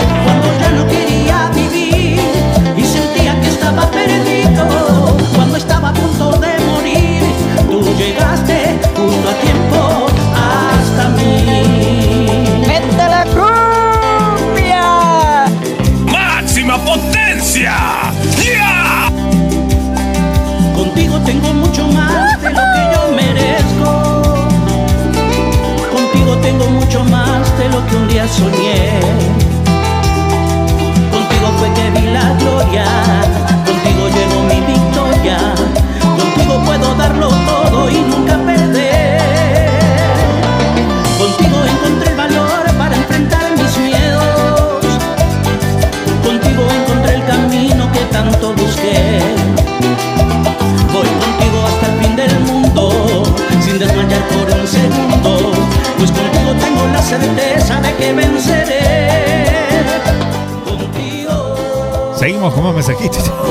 Con 62.54 62.64
más 62.64 62.74
mensajitos. 62.74 63.32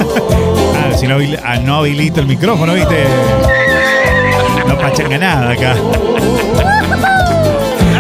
Ah, 0.74 0.96
si 0.96 1.06
no, 1.06 1.16
ah, 1.44 1.58
no 1.58 1.76
habilito 1.76 2.18
el 2.20 2.26
micrófono, 2.26 2.74
¿viste? 2.74 3.04
No 4.66 4.76
pachanga 4.76 5.16
nada 5.16 5.52
acá. 5.52 5.76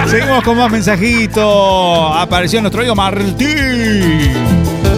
Seguimos 0.08 0.42
con 0.42 0.56
más 0.56 0.70
mensajitos. 0.70 2.16
Apareció 2.16 2.60
nuestro 2.60 2.80
amigo 2.80 2.96
Martín. 2.96 4.34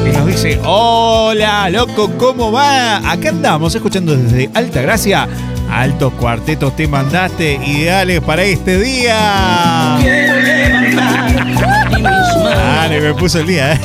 Y 0.07 0.17
nos 0.17 0.27
dice, 0.27 0.59
hola, 0.65 1.69
loco, 1.69 2.11
¿cómo 2.17 2.51
va? 2.51 2.97
Acá 3.11 3.29
andamos 3.29 3.75
escuchando 3.75 4.17
desde 4.17 4.49
Alta 4.55 4.81
Gracia. 4.81 5.29
Altos 5.71 6.13
cuartetos 6.15 6.75
te 6.77 6.89
mandaste, 6.89 7.61
ideales 7.67 8.21
para 8.23 8.45
este 8.45 8.79
día. 8.79 9.99
Quiero 10.01 10.41
levantar 10.41 11.31
y 11.31 11.45
mis 11.45 11.61
manos, 11.61 12.45
Dale, 12.45 13.01
me 13.01 13.15
puso 13.15 13.41
el 13.41 13.47
día, 13.47 13.75
¿eh? 13.75 13.81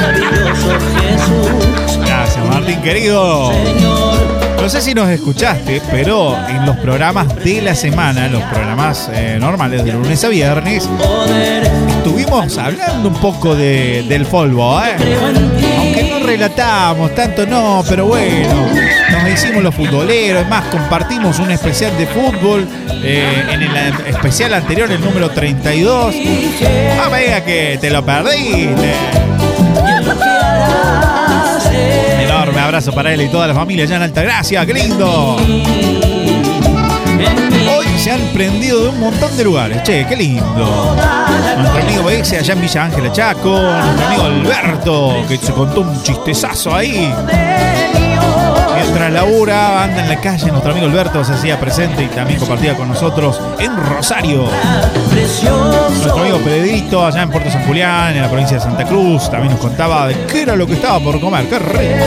Maravilloso 0.00 0.78
Jesús. 1.00 1.98
Gracias, 2.06 2.44
Martín, 2.44 2.80
querido. 2.82 3.52
No 4.60 4.68
sé 4.68 4.82
si 4.82 4.92
nos 4.92 5.08
escuchaste, 5.08 5.80
pero 5.90 6.36
en 6.48 6.66
los 6.66 6.76
programas 6.76 7.34
de 7.36 7.62
la 7.62 7.74
semana, 7.74 8.28
los 8.28 8.42
programas 8.42 9.08
eh, 9.12 9.38
normales 9.40 9.84
de 9.84 9.92
lunes 9.92 10.22
a 10.24 10.28
viernes, 10.28 10.88
estuvimos 11.96 12.58
hablando 12.58 13.08
un 13.08 13.14
poco 13.14 13.54
de, 13.54 14.04
del 14.08 14.26
Folbo, 14.26 14.80
¿eh? 14.80 14.96
Aunque 15.78 16.10
no 16.10 16.26
relatamos 16.26 17.14
tanto, 17.14 17.46
no, 17.46 17.82
pero 17.88 18.06
bueno, 18.06 18.66
nos 19.10 19.32
hicimos 19.32 19.62
los 19.62 19.74
futboleros, 19.74 20.42
es 20.42 20.48
más, 20.48 20.64
compartimos 20.66 21.38
un 21.38 21.50
especial 21.50 21.96
de 21.96 22.06
fútbol 22.06 22.68
eh, 23.02 23.44
en 23.50 23.62
el 23.62 23.76
especial 24.06 24.52
anterior, 24.54 24.90
el 24.90 25.00
número 25.00 25.30
32. 25.30 26.14
Ah, 27.00 27.08
me 27.10 27.20
diga 27.22 27.44
que 27.44 27.78
te 27.80 27.90
lo 27.90 28.04
perdiste. 28.04 28.92
Enorme 32.20 32.60
abrazo 32.60 32.92
para 32.92 33.12
él 33.12 33.22
y 33.22 33.28
toda 33.28 33.46
la 33.46 33.54
familia 33.54 33.84
allá 33.84 33.96
en 33.96 34.02
Altagracia, 34.02 34.66
qué 34.66 34.74
lindo. 34.74 35.36
Hoy 37.76 37.86
se 37.98 38.12
han 38.12 38.20
prendido 38.32 38.82
de 38.82 38.88
un 38.90 39.00
montón 39.00 39.36
de 39.36 39.44
lugares, 39.44 39.82
che, 39.82 40.06
qué 40.06 40.16
lindo. 40.16 40.96
Nuestro 41.58 41.82
amigo 41.82 42.10
ese 42.10 42.38
allá 42.38 42.54
en 42.54 42.60
Villa 42.60 42.84
Ángela 42.84 43.12
Chaco, 43.12 43.50
nuestro 43.50 44.06
amigo 44.06 44.22
Alberto, 44.24 45.16
que 45.28 45.36
se 45.36 45.52
contó 45.52 45.80
un 45.82 46.02
chistezazo 46.02 46.74
ahí. 46.74 47.12
Mientras 48.88 49.12
labura, 49.12 49.84
anda 49.84 50.02
en 50.02 50.08
la 50.08 50.18
calle, 50.18 50.46
nuestro 50.46 50.72
amigo 50.72 50.86
Alberto 50.86 51.22
se 51.22 51.34
hacía 51.34 51.60
presente 51.60 52.04
y 52.04 52.06
también 52.06 52.40
compartía 52.40 52.74
con 52.74 52.88
nosotros 52.88 53.38
en 53.58 53.76
Rosario. 53.76 54.48
Nuestro 55.12 56.20
amigo 56.20 56.38
Pedrito, 56.38 57.04
allá 57.04 57.22
en 57.22 57.30
Puerto 57.30 57.50
San 57.50 57.66
Julián, 57.66 58.16
en 58.16 58.22
la 58.22 58.30
provincia 58.30 58.56
de 58.56 58.62
Santa 58.62 58.84
Cruz, 58.84 59.30
también 59.30 59.52
nos 59.52 59.60
contaba 59.60 60.08
de 60.08 60.14
qué 60.24 60.40
era 60.40 60.56
lo 60.56 60.66
que 60.66 60.72
estaba 60.72 60.98
por 61.00 61.20
comer. 61.20 61.46
¡Qué 61.50 61.58
rico! 61.58 62.04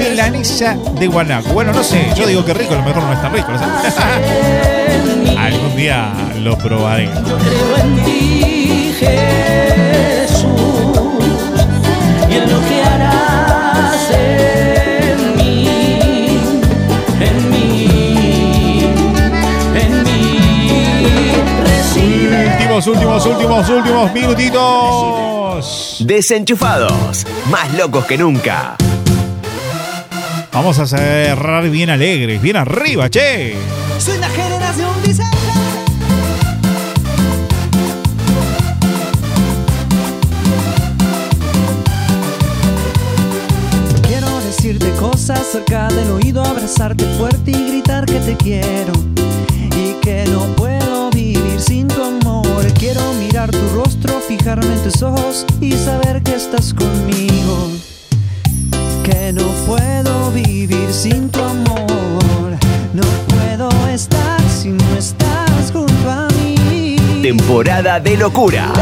Milanesa 0.00 0.76
de 0.98 1.06
guanaco. 1.06 1.50
Bueno, 1.50 1.72
no 1.72 1.84
sé, 1.84 2.10
yo 2.16 2.26
digo 2.26 2.44
que 2.44 2.54
rico, 2.54 2.74
a 2.74 2.78
lo 2.78 2.82
mejor 2.82 3.04
no 3.04 3.12
es 3.12 3.22
tan 3.22 3.32
rico. 3.32 3.52
Algún 5.38 5.76
día 5.76 6.12
lo 6.40 6.58
probaré. 6.58 7.08
Creo 7.08 7.76
en 7.84 8.04
ti, 8.04 8.96
Jesús, 8.98 10.48
y 12.28 12.34
en 12.34 12.50
lo 12.50 12.68
que 12.68 12.82
harás 12.82 14.49
Últimos, 22.80 23.26
últimos, 23.26 23.26
últimos, 23.26 23.68
últimos 23.68 24.12
minutitos. 24.14 25.96
Desenchufados, 26.00 27.26
más 27.50 27.74
locos 27.74 28.06
que 28.06 28.16
nunca. 28.16 28.76
Vamos 30.50 30.78
a 30.78 30.86
cerrar 30.86 31.68
bien 31.68 31.90
alegres, 31.90 32.40
bien 32.40 32.56
arriba, 32.56 33.10
che. 33.10 33.54
Soy 33.98 34.16
la 34.16 34.30
generación 34.30 34.90
bizarra. 35.06 35.30
Quiero 44.08 44.40
decirte 44.40 44.90
cosas 44.92 45.46
cerca 45.52 45.88
del 45.88 46.12
oído, 46.12 46.42
abrazarte 46.42 47.04
fuerte 47.18 47.50
y 47.50 47.68
gritar 47.68 48.06
que 48.06 48.20
te 48.20 48.36
quiero. 48.38 48.94
Y 49.76 50.00
que 50.00 50.24
no 50.32 50.40
puedo 50.56 51.10
vivir 51.10 51.60
sin. 51.60 51.89
Quiero 52.80 53.12
mirar 53.12 53.50
tu 53.50 53.68
rostro, 53.74 54.20
fijarme 54.26 54.72
en 54.72 54.82
tus 54.82 55.02
ojos 55.02 55.44
y 55.60 55.72
saber 55.72 56.22
que 56.22 56.34
estás 56.34 56.72
conmigo. 56.72 57.68
Que 59.04 59.34
no 59.34 59.46
puedo 59.66 60.30
vivir 60.30 60.90
sin 60.90 61.28
tu 61.28 61.42
amor. 61.42 62.56
No 62.94 63.02
puedo 63.28 63.68
estar 63.88 64.40
si 64.48 64.70
no 64.70 64.96
estás 64.96 65.70
junto 65.70 66.10
a 66.10 66.26
mí. 66.38 66.96
Temporada 67.20 68.00
de 68.00 68.16
locura. 68.16 68.72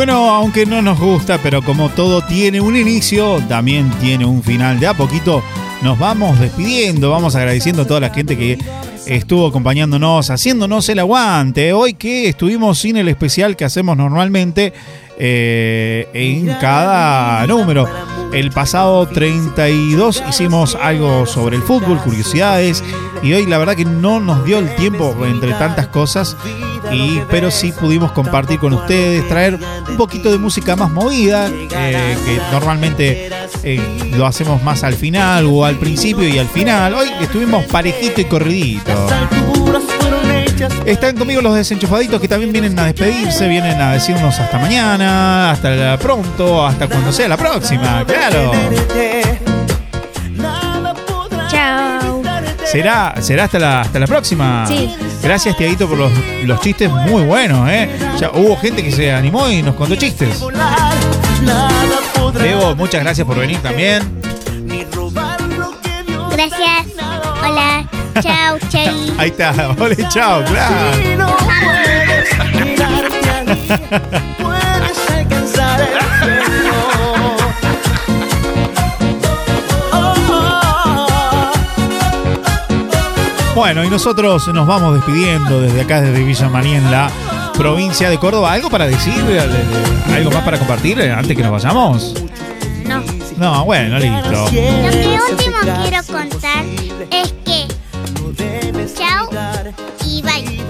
Bueno, 0.00 0.30
aunque 0.30 0.64
no 0.64 0.80
nos 0.80 0.98
gusta, 0.98 1.36
pero 1.42 1.60
como 1.60 1.90
todo 1.90 2.22
tiene 2.22 2.58
un 2.58 2.74
inicio, 2.74 3.38
también 3.50 3.90
tiene 4.00 4.24
un 4.24 4.42
final. 4.42 4.80
De 4.80 4.86
a 4.86 4.94
poquito 4.94 5.42
nos 5.82 5.98
vamos 5.98 6.40
despidiendo, 6.40 7.10
vamos 7.10 7.36
agradeciendo 7.36 7.82
a 7.82 7.86
toda 7.86 8.00
la 8.00 8.08
gente 8.08 8.34
que 8.34 8.56
estuvo 9.04 9.46
acompañándonos, 9.46 10.30
haciéndonos 10.30 10.88
el 10.88 11.00
aguante. 11.00 11.74
Hoy 11.74 11.92
que 11.92 12.30
estuvimos 12.30 12.78
sin 12.78 12.96
el 12.96 13.08
especial 13.08 13.56
que 13.56 13.66
hacemos 13.66 13.94
normalmente 13.94 14.72
eh, 15.18 16.08
en 16.14 16.46
cada 16.54 17.46
número. 17.46 17.86
El 18.32 18.52
pasado 18.52 19.06
32 19.06 20.22
hicimos 20.30 20.78
algo 20.80 21.26
sobre 21.26 21.56
el 21.56 21.62
fútbol, 21.62 22.00
curiosidades, 22.00 22.82
y 23.22 23.34
hoy 23.34 23.44
la 23.44 23.58
verdad 23.58 23.76
que 23.76 23.84
no 23.84 24.18
nos 24.18 24.46
dio 24.46 24.60
el 24.60 24.74
tiempo 24.76 25.14
entre 25.26 25.52
tantas 25.52 25.88
cosas, 25.88 26.38
y, 26.92 27.20
pero 27.30 27.50
sí 27.50 27.72
pudimos 27.72 28.12
compartir 28.12 28.58
con 28.58 28.72
ustedes, 28.72 29.26
traer 29.28 29.58
un 29.88 29.96
poquito 29.96 30.30
de 30.30 30.38
música 30.38 30.76
más 30.76 30.90
movida, 30.90 31.48
eh, 31.48 32.16
que 32.24 32.40
normalmente 32.52 33.30
eh, 33.62 33.80
lo 34.16 34.26
hacemos 34.26 34.62
más 34.62 34.84
al 34.84 34.94
final 34.94 35.46
o 35.46 35.64
al 35.64 35.76
principio 35.76 36.28
y 36.28 36.38
al 36.38 36.48
final. 36.48 36.94
Hoy 36.94 37.08
estuvimos 37.20 37.64
parejito 37.66 38.20
y 38.20 38.24
corridito. 38.24 38.92
Están 40.84 41.16
conmigo 41.16 41.40
los 41.40 41.54
desenchufaditos 41.54 42.20
que 42.20 42.28
también 42.28 42.52
vienen 42.52 42.78
a 42.78 42.84
despedirse, 42.84 43.48
vienen 43.48 43.80
a 43.80 43.92
decirnos 43.92 44.38
hasta 44.38 44.58
mañana, 44.58 45.52
hasta 45.52 45.96
pronto, 45.98 46.66
hasta 46.66 46.88
cuando 46.88 47.12
sea 47.12 47.28
la 47.28 47.36
próxima, 47.36 48.04
claro. 48.06 48.52
¿Será, 52.70 53.14
será 53.20 53.44
hasta, 53.44 53.58
la, 53.58 53.80
hasta 53.80 53.98
la 53.98 54.06
próxima? 54.06 54.64
Sí. 54.66 54.94
Gracias, 55.22 55.56
Tiaguito, 55.56 55.88
por 55.88 55.98
los, 55.98 56.12
los 56.44 56.60
chistes 56.60 56.88
muy 56.90 57.22
buenos, 57.24 57.68
¿eh? 57.68 57.90
Ya 58.18 58.30
hubo 58.30 58.56
gente 58.56 58.82
que 58.84 58.92
se 58.92 59.12
animó 59.12 59.48
y 59.48 59.60
nos 59.62 59.74
contó 59.74 59.96
chistes. 59.96 60.40
Diego, 62.40 62.76
muchas 62.76 63.02
gracias 63.02 63.26
por 63.26 63.38
venir 63.38 63.58
también. 63.58 64.02
Gracias. 66.30 66.86
Hola. 67.42 67.88
Chao, 68.22 68.58
Chai. 68.68 69.12
Ahí 69.18 69.30
está, 69.30 69.74
hola, 69.76 70.08
chao, 70.08 70.44
claro. 70.44 70.76
Bueno, 83.54 83.84
y 83.84 83.90
nosotros 83.90 84.46
nos 84.48 84.66
vamos 84.66 84.94
despidiendo 84.94 85.60
desde 85.60 85.80
acá, 85.82 86.00
desde 86.00 86.22
Villa 86.22 86.48
María, 86.48 86.78
en 86.78 86.90
la 86.90 87.10
provincia 87.54 88.08
de 88.08 88.18
Córdoba. 88.18 88.52
¿Algo 88.52 88.70
para 88.70 88.86
decir? 88.86 89.12
¿Algo 90.14 90.30
más 90.30 90.44
para 90.44 90.58
compartir 90.58 91.00
eh, 91.00 91.12
antes 91.12 91.36
que 91.36 91.42
nos 91.42 91.52
vayamos? 91.52 92.14
No. 92.86 93.02
No, 93.36 93.64
bueno, 93.64 93.98
listo. 93.98 94.30
Lo 94.30 94.44
que 94.50 95.18
último 95.30 95.56
quiero 95.82 96.04
contar 96.06 96.64
es 97.10 97.34
que 97.44 97.66
chao 98.94 99.28
y 100.06 100.22
bye. 100.22 100.60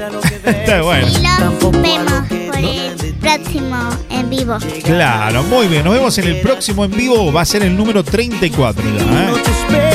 Está 0.44 0.82
bueno. 0.82 1.06
Y 1.06 1.22
los 1.22 1.82
vemos 1.82 2.28
por 2.28 2.58
el 2.58 3.14
próximo 3.20 3.90
en 4.08 4.30
vivo. 4.30 4.58
Claro, 4.84 5.42
muy 5.44 5.68
bien. 5.68 5.84
Nos 5.84 5.94
vemos 5.94 6.16
en 6.18 6.28
el 6.28 6.40
próximo 6.40 6.84
en 6.84 6.92
vivo. 6.92 7.32
Va 7.32 7.42
a 7.42 7.44
ser 7.44 7.62
el 7.62 7.76
número 7.76 8.02
34 8.02 8.82
ya. 8.82 9.02
¿eh? 9.02 9.89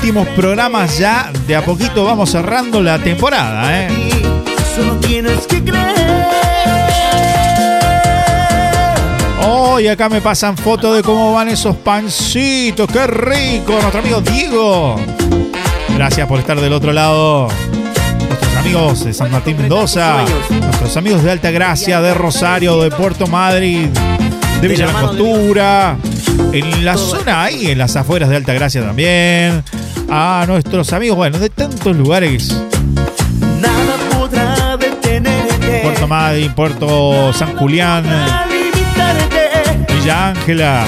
Últimos 0.00 0.28
programas 0.28 0.96
ya. 0.96 1.32
De 1.48 1.56
a 1.56 1.64
poquito 1.64 2.04
vamos 2.04 2.30
cerrando 2.30 2.80
la 2.80 3.00
temporada. 3.00 3.80
¿eh? 3.80 3.88
Solo 4.76 4.94
tienes 5.00 5.44
que 5.48 5.62
creer. 5.62 5.96
Oh, 9.44 9.80
y 9.80 9.88
acá 9.88 10.08
me 10.08 10.20
pasan 10.20 10.56
fotos 10.56 10.94
de 10.94 11.02
cómo 11.02 11.32
van 11.32 11.48
esos 11.48 11.74
pancitos. 11.76 12.88
¡Qué 12.92 13.08
rico! 13.08 13.72
Nuestro 13.72 13.98
amigo 13.98 14.20
Diego. 14.20 14.96
Gracias 15.96 16.28
por 16.28 16.38
estar 16.38 16.60
del 16.60 16.72
otro 16.72 16.92
lado. 16.92 17.48
Nuestros 18.28 18.56
amigos 18.56 19.04
de 19.04 19.12
San 19.12 19.32
Martín 19.32 19.56
Mendoza. 19.56 20.24
Nuestros 20.48 20.96
amigos 20.96 21.24
de 21.24 21.32
Alta 21.32 21.50
Gracia, 21.50 22.00
de 22.00 22.14
Rosario, 22.14 22.80
de 22.80 22.92
Puerto 22.92 23.26
Madrid, 23.26 23.88
de 24.60 24.68
Villa 24.68 24.86
La 24.86 25.00
Costura. 25.00 25.96
En 26.52 26.84
la 26.84 26.96
zona 26.96 27.42
ahí, 27.42 27.66
en 27.66 27.78
las 27.78 27.96
afueras 27.96 28.28
de 28.28 28.36
Alta 28.36 28.52
Gracia 28.52 28.80
también. 28.80 29.64
A 30.10 30.44
nuestros 30.46 30.92
amigos, 30.92 31.16
bueno, 31.16 31.38
de 31.38 31.50
tantos 31.50 31.94
lugares. 31.94 32.56
Nada 33.60 33.96
podrá 34.18 34.76
detenerte. 34.76 35.80
Puerto 35.82 36.08
Madrid, 36.08 36.50
Puerto 36.56 37.32
San 37.34 37.56
Julián, 37.56 38.04
Villa 39.88 40.28
Ángela. 40.28 40.86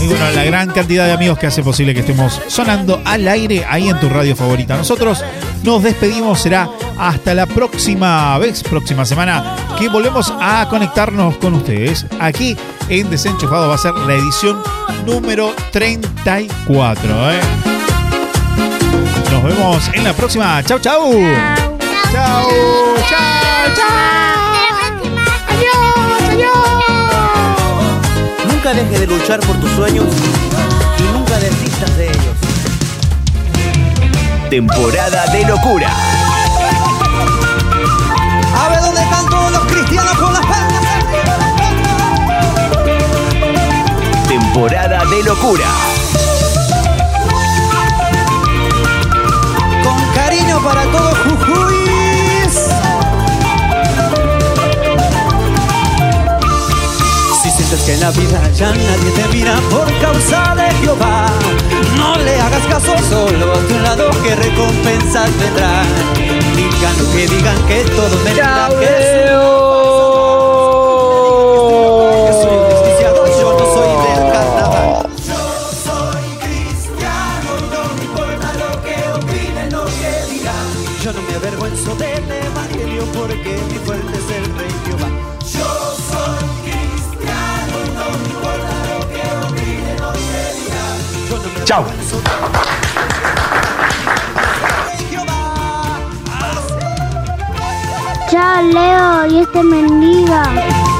Y 0.00 0.06
bueno, 0.06 0.30
la 0.34 0.44
gran 0.44 0.70
cantidad 0.70 1.06
de 1.06 1.12
amigos 1.12 1.38
que 1.38 1.46
hace 1.46 1.62
posible 1.62 1.94
que 1.94 2.00
estemos 2.00 2.42
sonando 2.48 3.00
al 3.04 3.26
aire 3.28 3.64
ahí 3.68 3.88
en 3.88 3.98
tu 4.00 4.08
radio 4.08 4.34
favorita. 4.34 4.76
Nosotros 4.76 5.24
nos 5.62 5.82
despedimos, 5.82 6.40
será 6.40 6.68
hasta 6.98 7.34
la 7.34 7.46
próxima 7.46 8.36
vez, 8.38 8.62
próxima 8.62 9.04
semana, 9.04 9.56
que 9.78 9.88
volvemos 9.88 10.32
a 10.40 10.66
conectarnos 10.68 11.36
con 11.38 11.54
ustedes. 11.54 12.04
Aquí 12.20 12.56
en 12.88 13.10
Desenchufado 13.10 13.68
va 13.68 13.74
a 13.74 13.78
ser 13.78 13.94
la 13.94 14.14
edición 14.14 14.62
número 15.06 15.54
34. 15.72 17.32
¿eh? 17.32 17.40
Nos 19.30 19.42
vemos 19.42 19.90
en 19.92 20.04
la 20.04 20.12
próxima. 20.12 20.62
Chau, 20.62 20.78
chau. 20.78 21.12
Chau, 22.12 22.48
chau, 23.08 23.30
Adiós, 25.48 25.74
adiós. 26.30 26.52
Nunca 28.48 28.72
dejes 28.72 29.00
de 29.00 29.06
luchar 29.06 29.40
por 29.40 29.56
tus 29.60 29.70
sueños 29.72 30.06
y 30.98 31.02
nunca 31.12 31.38
desistas 31.38 31.96
de 31.96 32.08
ellos. 32.08 32.36
Temporada 34.50 35.26
de 35.32 35.44
locura. 35.46 35.90
A 38.56 38.68
ver 38.68 38.80
dónde 38.80 39.02
están 39.02 39.28
todos 39.28 39.52
los 39.52 39.64
cristianos 39.64 40.16
con 40.16 40.32
las 40.32 40.46
palmas. 40.46 40.73
Temporada 44.54 45.04
de 45.06 45.22
locura. 45.24 45.66
Con 49.82 50.14
cariño 50.14 50.62
para 50.62 50.84
todos 50.92 51.18
Jujuy. 51.18 51.74
Si 57.42 57.50
sientes 57.50 57.80
que 57.80 57.94
en 57.94 58.00
la 58.00 58.12
vida 58.12 58.48
ya 58.54 58.68
nadie 58.68 59.10
te 59.16 59.28
mira 59.36 59.56
por 59.70 59.92
causa 59.98 60.54
de 60.54 60.72
Jehová, 60.76 61.26
no 61.96 62.16
le 62.18 62.40
hagas 62.40 62.64
caso 62.68 62.94
solo 63.10 63.54
a 63.54 63.58
tu 63.58 63.76
lado 63.80 64.08
que 64.22 64.36
recompensas 64.36 65.36
vendrán. 65.36 65.84
Digan 66.54 66.96
lo 66.98 67.10
que 67.10 67.26
digan 67.26 67.66
que 67.66 67.82
todo 67.90 68.16
me 68.22 68.32
dirán 68.34 68.70
gozo 81.84 81.96
del 81.96 82.30
Evangelio, 82.30 83.04
porque 83.12 83.58
mi 83.70 83.78
fuerte 83.78 84.18
es 84.18 84.30
el 84.30 84.44
Rey 84.56 84.74
Jehová. 84.86 85.08
Yo 85.40 85.96
soy 86.08 86.44
cristiano, 86.64 87.76
no 87.94 88.04
me 88.18 88.24
importa 88.28 88.74
lo 88.90 88.98
que 89.08 89.22
opinen 89.46 90.00
o 90.02 90.12
digan. 90.12 90.96
Yo 91.28 91.36
no 91.36 91.58
me 91.58 91.64
Chao. 91.64 91.84
Chao, 98.30 98.62
Leo, 98.62 99.26
y 99.26 99.38
este 99.42 99.52
te 99.52 99.64
bendiga. 99.64 100.93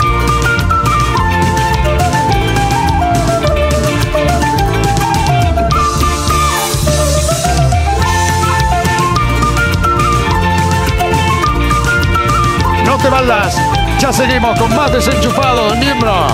7. 13.05 13.99
Ya 13.99 14.13
seguimos 14.13 14.59
con 14.59 14.75
más 14.75 14.91
desenchufados, 14.91 15.77
miembro. 15.77 16.27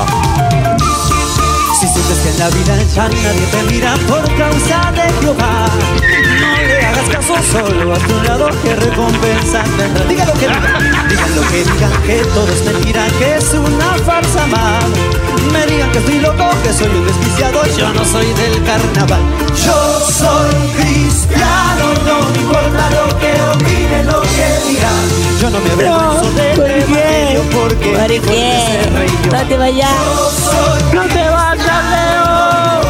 Si 1.81 1.89
sientes 1.89 2.19
que 2.19 2.29
en 2.29 2.39
la 2.39 2.49
vida 2.51 2.77
ya 2.95 3.09
nadie 3.09 3.47
te 3.51 3.63
mira 3.65 3.95
por 4.07 4.23
causa 4.37 4.93
de 4.93 5.13
Jehová 5.21 5.67
hagas 7.01 7.09
caso 7.09 7.35
solo 7.53 7.95
a 7.95 7.99
tu 7.99 8.23
lado 8.23 8.49
que 8.63 8.75
recompensa. 8.75 9.63
Digan 10.09 10.27
lo 10.27 10.35
que 10.35 10.49
digan, 10.49 11.09
digan 11.09 11.37
lo 11.37 11.43
que 11.49 11.65
digan, 11.65 12.03
que 12.07 12.25
todo 12.35 12.49
es 12.49 12.65
mentira, 12.65 13.07
que 13.19 13.37
es 13.37 13.55
una 13.55 13.95
farsa 14.05 14.47
más. 14.47 14.85
Me 15.53 15.67
digan 15.67 15.91
que 15.93 15.99
estoy 15.99 16.21
loco, 16.21 16.51
que 16.63 16.73
soy 16.73 16.89
un 16.89 17.07
desquiciado, 17.07 17.63
yo 17.77 17.93
no 17.93 18.05
soy 18.05 18.27
del 18.35 18.63
carnaval. 18.65 19.21
Yo 19.65 20.01
soy 20.01 20.55
cristiano, 20.77 21.95
no 22.07 22.29
me 22.31 22.39
importa 22.39 22.91
lo 22.91 23.19
que 23.19 23.33
opinen, 23.55 24.07
lo 24.07 24.21
que 24.23 24.69
digan. 24.69 25.41
Yo 25.41 25.51
no 25.51 25.61
me 25.61 25.71
avergüenzo 25.73 26.31
del 26.33 26.61
evangelio 26.61 27.43
porque. 27.53 27.93
No 29.33 29.49
te 29.49 29.57
vayas. 29.57 29.91
No 30.93 31.03
te 31.03 31.29
vayas, 31.29 31.85
Leo. 31.91 32.90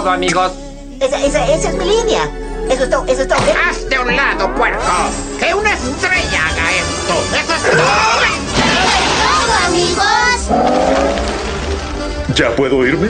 Todo, 0.00 0.10
amigos. 0.10 0.52
Esa, 1.00 1.20
esa, 1.24 1.46
esa 1.52 1.68
es 1.70 1.76
mi 1.76 1.84
línea. 1.84 2.22
Eso 2.70 2.84
es 2.84 2.90
todo, 2.90 3.04
eso 3.06 3.22
es 3.22 3.28
todo. 3.28 3.38
¿eh? 3.38 3.54
Hazte 3.68 3.96
a 3.96 4.00
un 4.00 4.16
lado, 4.16 4.54
puerco. 4.54 4.80
Que 5.38 5.54
una 5.54 5.72
estrella 5.74 6.46
haga 6.48 6.72
esto. 6.72 7.14
Eso 7.36 7.54
es 7.54 7.62
todo. 7.70 7.84
¡Todo, 9.26 9.52
amigos! 9.66 10.48
¿Ya 12.34 12.56
puedo 12.56 12.86
irme? 12.86 13.08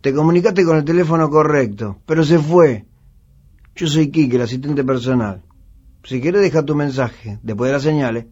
Te 0.00 0.14
comunicaste 0.14 0.64
con 0.64 0.76
el 0.76 0.84
teléfono 0.84 1.28
correcto, 1.28 1.98
pero 2.06 2.24
se 2.24 2.38
fue. 2.38 2.84
Yo 3.74 3.88
soy 3.88 4.10
Kike, 4.10 4.36
el 4.36 4.42
asistente 4.42 4.84
personal. 4.84 5.42
Si 6.06 6.20
quieres 6.20 6.40
deja 6.40 6.64
tu 6.64 6.76
mensaje 6.76 7.40
después 7.42 7.68
de 7.68 7.72
las 7.72 7.82
señales 7.82 8.26